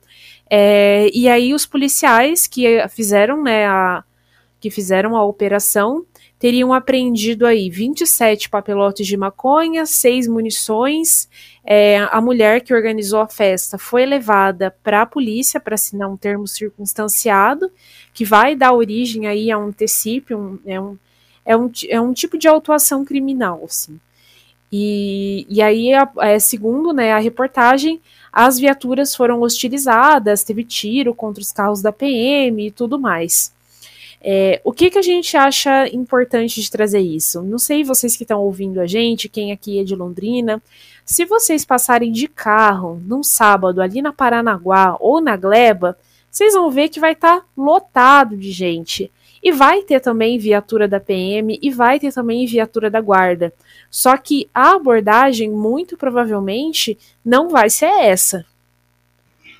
[0.49, 4.03] é, e aí os policiais que fizeram, né, a,
[4.59, 6.05] que fizeram a operação
[6.39, 11.27] teriam apreendido aí 27 papelotes de maconha, seis munições.
[11.65, 16.15] É, a mulher que organizou a festa foi levada para a polícia para assinar um
[16.15, 17.71] termo circunstanciado,
[18.13, 20.95] que vai dar origem aí a um TCIP, um, é, um,
[21.47, 23.97] é, um, é um tipo de autuação criminal, assim.
[24.69, 31.41] E, e aí, é, segundo né, a reportagem, as viaturas foram hostilizadas, teve tiro contra
[31.41, 33.55] os carros da PM e tudo mais.
[34.21, 37.41] É, o que, que a gente acha importante de trazer isso?
[37.43, 40.61] Não sei vocês que estão ouvindo a gente, quem aqui é de Londrina.
[41.05, 45.97] Se vocês passarem de carro num sábado ali na Paranaguá ou na Gleba,
[46.29, 49.09] vocês vão ver que vai estar tá lotado de gente.
[49.47, 53.53] E vai ter também viatura da PM e vai ter também viatura da guarda.
[53.89, 58.45] Só que a abordagem, muito provavelmente, não vai ser essa.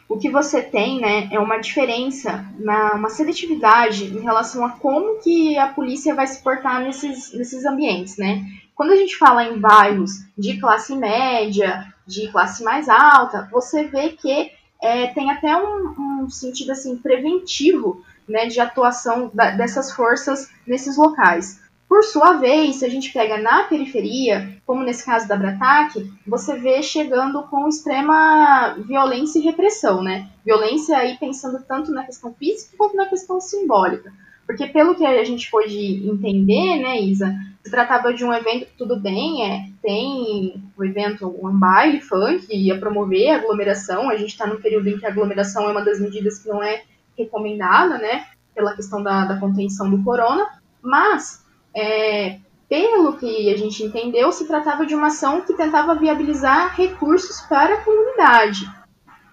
[0.10, 5.22] O que você tem, né, é uma diferença, na, uma seletividade em relação a como
[5.22, 8.46] que a polícia vai se portar nesses, nesses ambientes, né?
[8.76, 14.10] Quando a gente fala em bairros de classe média, de classe mais alta, você vê
[14.10, 20.50] que é, tem até um, um sentido assim preventivo né, de atuação da, dessas forças
[20.66, 21.62] nesses locais.
[21.88, 26.58] Por sua vez, se a gente pega na periferia, como nesse caso da Brataque, você
[26.58, 30.28] vê chegando com extrema violência e repressão, né?
[30.46, 34.12] Violência aí pensando tanto na questão física quanto na questão simbólica.
[34.46, 38.98] Porque pelo que a gente pôde entender, né, Isa, se tratava de um evento, tudo
[38.98, 44.48] bem, é, tem o evento, um baile funk, ia promover a aglomeração, a gente está
[44.48, 46.84] num período em que a aglomeração é uma das medidas que não é
[47.18, 50.48] recomendada, né, pela questão da, da contenção do corona,
[50.82, 51.46] mas
[51.76, 52.40] é,
[52.70, 57.76] pelo que a gente entendeu, se tratava de uma ação que tentava viabilizar recursos para
[57.76, 58.70] a comunidade.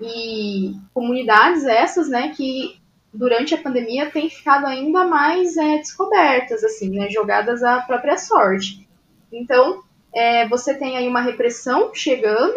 [0.01, 2.81] E comunidades essas, né, que
[3.13, 8.89] durante a pandemia têm ficado ainda mais é, descobertas, assim, né, jogadas à própria sorte.
[9.33, 9.83] Então,
[10.13, 12.55] é, você tem aí uma repressão chegando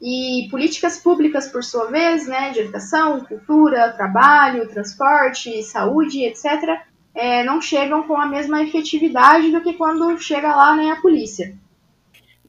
[0.00, 6.80] e políticas públicas, por sua vez, né, de educação, cultura, trabalho, transporte, saúde, etc.,
[7.14, 11.54] é, não chegam com a mesma efetividade do que quando chega lá né, a polícia.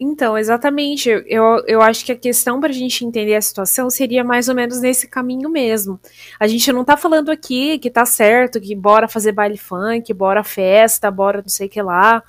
[0.03, 1.09] Então, exatamente.
[1.27, 4.55] Eu, eu acho que a questão para a gente entender a situação seria mais ou
[4.55, 5.99] menos nesse caminho mesmo.
[6.39, 10.43] A gente não tá falando aqui que tá certo, que bora fazer baile funk, bora
[10.43, 12.23] festa, bora não sei o que lá.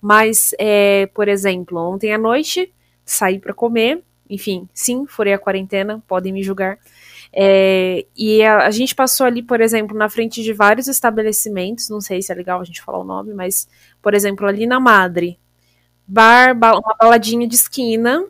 [0.00, 2.72] Mas, é, por exemplo, ontem à noite
[3.04, 4.02] saí para comer.
[4.28, 6.78] Enfim, sim, furei a quarentena, podem me julgar.
[7.32, 12.00] É, e a, a, gente passou ali, por exemplo, na frente de vários estabelecimentos, não
[12.00, 13.68] sei se é legal a gente falar o nome, mas,
[14.00, 15.38] por exemplo, ali na Madre,
[16.06, 18.24] bar, uma baladinha de esquina,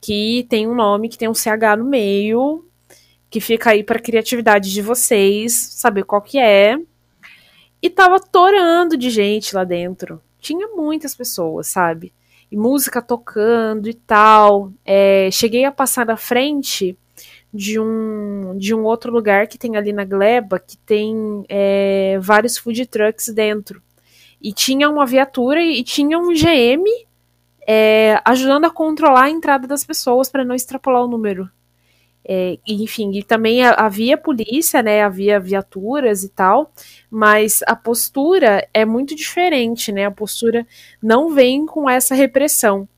[0.00, 2.66] que tem um nome, que tem um CH no meio,
[3.30, 6.76] que fica aí para criatividade de vocês, saber qual que é.
[7.80, 10.20] E tava torando de gente lá dentro.
[10.40, 12.12] Tinha muitas pessoas, sabe?
[12.56, 14.72] Música tocando e tal.
[14.84, 16.96] É, cheguei a passar na frente
[17.52, 22.56] de um, de um outro lugar que tem ali na Gleba, que tem é, vários
[22.56, 23.82] food trucks dentro.
[24.40, 26.84] E tinha uma viatura e tinha um GM
[27.66, 31.48] é, ajudando a controlar a entrada das pessoas para não extrapolar o número.
[32.24, 35.02] É, enfim, e também havia polícia, né?
[35.02, 36.72] Havia viaturas e tal,
[37.10, 40.06] mas a postura é muito diferente, né?
[40.06, 40.66] A postura
[41.02, 42.88] não vem com essa repressão.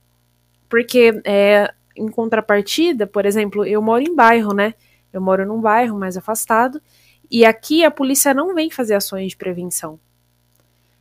[0.68, 4.75] Porque é, em contrapartida, por exemplo, eu moro em bairro, né?
[5.12, 6.83] Eu moro num bairro mais afastado,
[7.31, 9.99] e aqui a polícia não vem fazer ações de prevenção.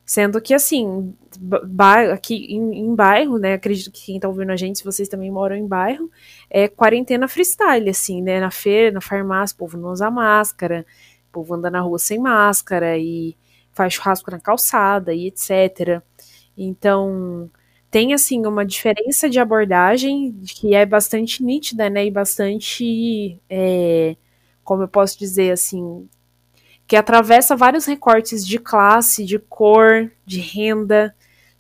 [0.06, 1.16] Sendo que, assim,
[2.12, 3.54] aqui em, em, bairro, né?
[3.54, 6.12] Acredito que quem tá ouvindo a gente, se vocês também moram em bairro,
[6.50, 8.40] é quarentena freestyle, assim, né?
[8.40, 10.86] Na feira, na farmácia, o povo não usa máscara,
[11.30, 13.36] o povo anda na rua sem máscara e
[13.72, 16.02] faz churrasco na calçada e etc.
[16.58, 17.50] Então,
[17.94, 24.16] tem assim uma diferença de abordagem que é bastante nítida, né, e bastante, é,
[24.64, 26.10] como eu posso dizer assim,
[26.88, 31.16] que atravessa vários recortes de classe, de cor, de renda,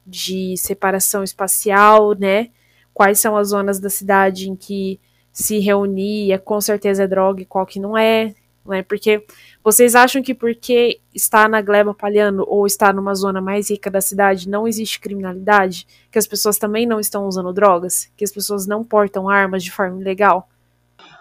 [0.06, 2.50] de separação espacial, né?
[2.94, 5.00] Quais são as zonas da cidade em que
[5.32, 8.84] se reunia, com certeza é droga e qual que não é, né?
[8.84, 9.26] Porque
[9.64, 14.02] vocês acham que porque está na gleba palhando ou está numa zona mais rica da
[14.02, 15.88] cidade não existe criminalidade?
[16.12, 18.12] Que as pessoas também não estão usando drogas?
[18.16, 20.50] Que as pessoas não portam armas de forma ilegal?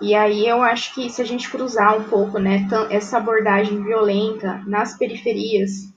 [0.02, 4.60] E aí eu acho que se a gente cruzar um pouco, né, essa abordagem violenta
[4.66, 5.92] nas periferias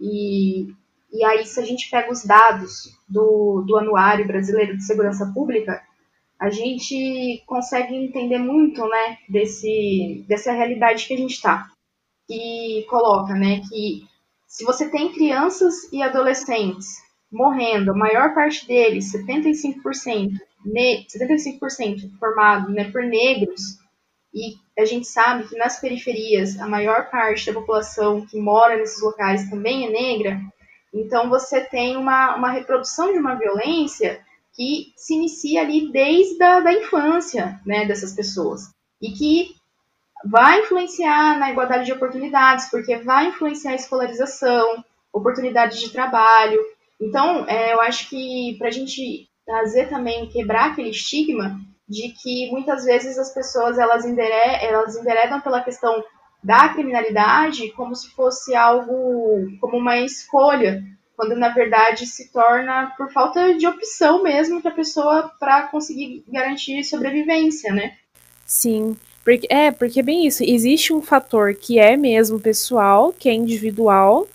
[0.00, 0.74] e,
[1.12, 5.80] e aí se a gente pega os dados do, do Anuário Brasileiro de Segurança Pública,
[6.40, 11.70] a gente consegue entender muito, né, desse, dessa realidade que a gente está
[12.26, 14.04] que coloca, né, que
[14.46, 16.96] se você tem crianças e adolescentes
[17.30, 20.32] morrendo, a maior parte deles, 75%,
[20.66, 23.78] ne 75% formado né, por negros,
[24.34, 29.00] e a gente sabe que nas periferias a maior parte da população que mora nesses
[29.00, 30.40] locais também é negra,
[30.92, 34.20] então você tem uma, uma reprodução de uma violência
[34.54, 38.74] que se inicia ali desde a da infância né, dessas pessoas.
[39.00, 39.54] E que
[40.24, 46.58] vai influenciar na igualdade de oportunidades, porque vai influenciar a escolarização, oportunidades de trabalho.
[47.00, 52.50] Então, é, eu acho que para a gente trazer também, quebrar aquele estigma de que
[52.50, 56.04] muitas vezes as pessoas elas, endere elas enveredam pela questão
[56.42, 60.82] da criminalidade como se fosse algo, como uma escolha,
[61.16, 66.24] quando na verdade se torna por falta de opção mesmo que a pessoa para conseguir
[66.28, 67.96] garantir sobrevivência, né?
[68.44, 70.44] Sim, porque, é, porque é bem isso.
[70.44, 74.26] Existe um fator que é mesmo pessoal, que é individual,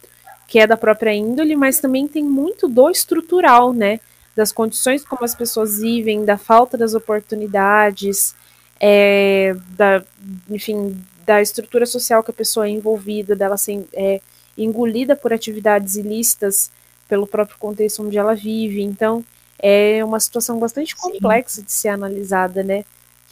[0.47, 3.99] que é da própria índole, mas também tem muito do estrutural, né?
[4.35, 8.33] Das condições como as pessoas vivem, da falta das oportunidades,
[8.79, 10.03] é, da,
[10.49, 14.21] enfim, da estrutura social que a pessoa é envolvida, dela ser é,
[14.57, 16.71] engolida por atividades ilícitas
[17.07, 18.81] pelo próprio contexto onde ela vive.
[18.81, 19.23] Então,
[19.59, 21.63] é uma situação bastante complexa Sim.
[21.63, 22.83] de ser analisada, né?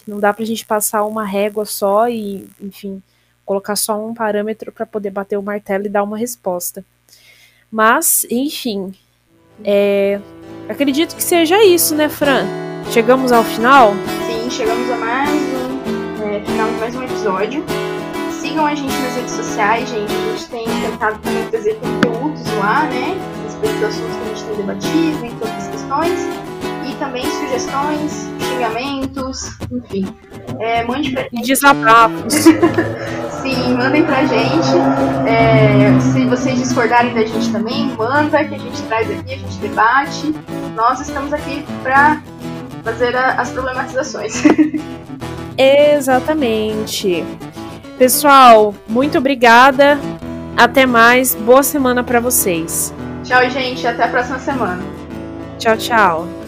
[0.05, 3.01] Não dá para a gente passar uma régua só e, enfim,
[3.45, 6.83] colocar só um parâmetro para poder bater o martelo e dar uma resposta.
[7.71, 8.93] Mas, enfim,
[9.63, 10.19] é,
[10.69, 12.45] acredito que seja isso, né, Fran?
[12.91, 13.93] Chegamos ao final?
[14.27, 17.63] Sim, chegamos a mais um é, final de mais um episódio.
[18.31, 20.13] Sigam a gente nas redes sociais, gente.
[20.13, 23.17] A gente tem tentado também trazer conteúdos lá, né?
[23.45, 26.19] respeito dos assuntos que a gente tem debatido, entre outras questões.
[26.87, 30.07] E também sugestões, xingamentos, enfim.
[30.59, 31.27] É, mande pra.
[31.31, 32.45] Desabafos.
[33.41, 34.69] Sim, mandem pra gente.
[35.27, 39.57] É, se vocês discordarem da gente também, manda que a gente traz aqui, a gente
[39.57, 40.35] debate.
[40.75, 42.21] Nós estamos aqui para
[42.83, 44.43] fazer a, as problematizações.
[45.57, 47.23] Exatamente.
[47.97, 49.99] Pessoal, muito obrigada.
[50.55, 51.35] Até mais.
[51.35, 52.93] Boa semana para vocês.
[53.23, 53.85] Tchau, gente.
[53.85, 54.81] Até a próxima semana.
[55.57, 56.38] Tchau, tchau.